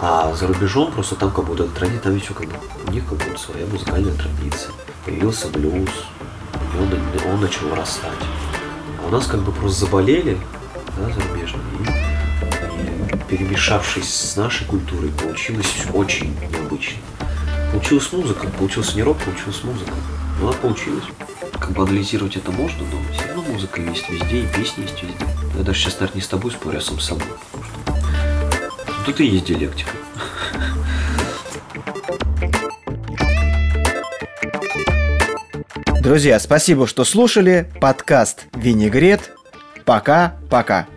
А 0.00 0.34
за 0.34 0.46
рубежом 0.46 0.92
просто 0.92 1.14
там 1.14 1.30
как 1.30 1.44
будто 1.44 1.64
традиция, 1.68 2.02
там 2.02 2.16
еще 2.16 2.34
как 2.34 2.46
бы 2.48 2.54
у 2.86 2.90
них 2.90 3.04
как 3.06 3.18
будто 3.18 3.38
своя 3.38 3.66
музыкальная 3.66 4.12
традиция. 4.14 4.72
Появился 5.04 5.48
блюз, 5.48 5.90
и 6.74 6.78
он, 6.78 7.32
он 7.32 7.40
начал 7.40 7.68
вырастать. 7.68 8.10
А 9.02 9.06
у 9.06 9.10
нас 9.10 9.26
как 9.26 9.40
бы 9.40 9.52
просто 9.52 9.86
заболели, 9.86 10.38
да, 10.96 11.12
зарубежные, 11.12 11.62
и, 11.78 13.14
и 13.14 13.18
перемешавшись 13.28 14.12
с 14.12 14.36
нашей 14.36 14.66
культурой, 14.66 15.10
получилось 15.10 15.72
очень 15.94 16.36
необычно. 16.50 16.98
Получилась 17.70 18.12
музыка, 18.12 18.48
получился 18.48 18.96
не 18.96 19.02
рок, 19.02 19.18
получилась 19.18 19.62
музыка. 19.64 19.92
Ну, 20.40 20.48
она 20.48 20.56
получилась. 20.56 21.04
Как 21.58 21.70
бы 21.70 21.82
анализировать 21.82 22.36
это 22.36 22.50
можно, 22.52 22.84
но 22.84 23.14
все 23.14 23.26
равно 23.28 23.42
музыка 23.42 23.80
есть 23.80 24.08
везде, 24.10 24.44
и 24.44 24.46
песни 24.46 24.82
есть 24.82 25.02
везде. 25.02 25.26
Я 25.56 25.62
даже 25.62 25.78
сейчас, 25.78 25.94
наверное, 25.94 26.16
не 26.16 26.22
с 26.22 26.28
тобой 26.28 26.50
спорю, 26.50 26.78
а 26.78 26.80
сам 26.80 27.00
с 27.00 27.06
собой. 27.06 27.26
Тут 29.06 29.20
и 29.20 29.24
есть 29.26 29.44
диалектика. 29.44 29.90
Друзья, 36.00 36.40
спасибо, 36.40 36.88
что 36.88 37.04
слушали 37.04 37.70
подкаст 37.80 38.46
«Винегрет». 38.56 39.30
Пока-пока. 39.84 40.88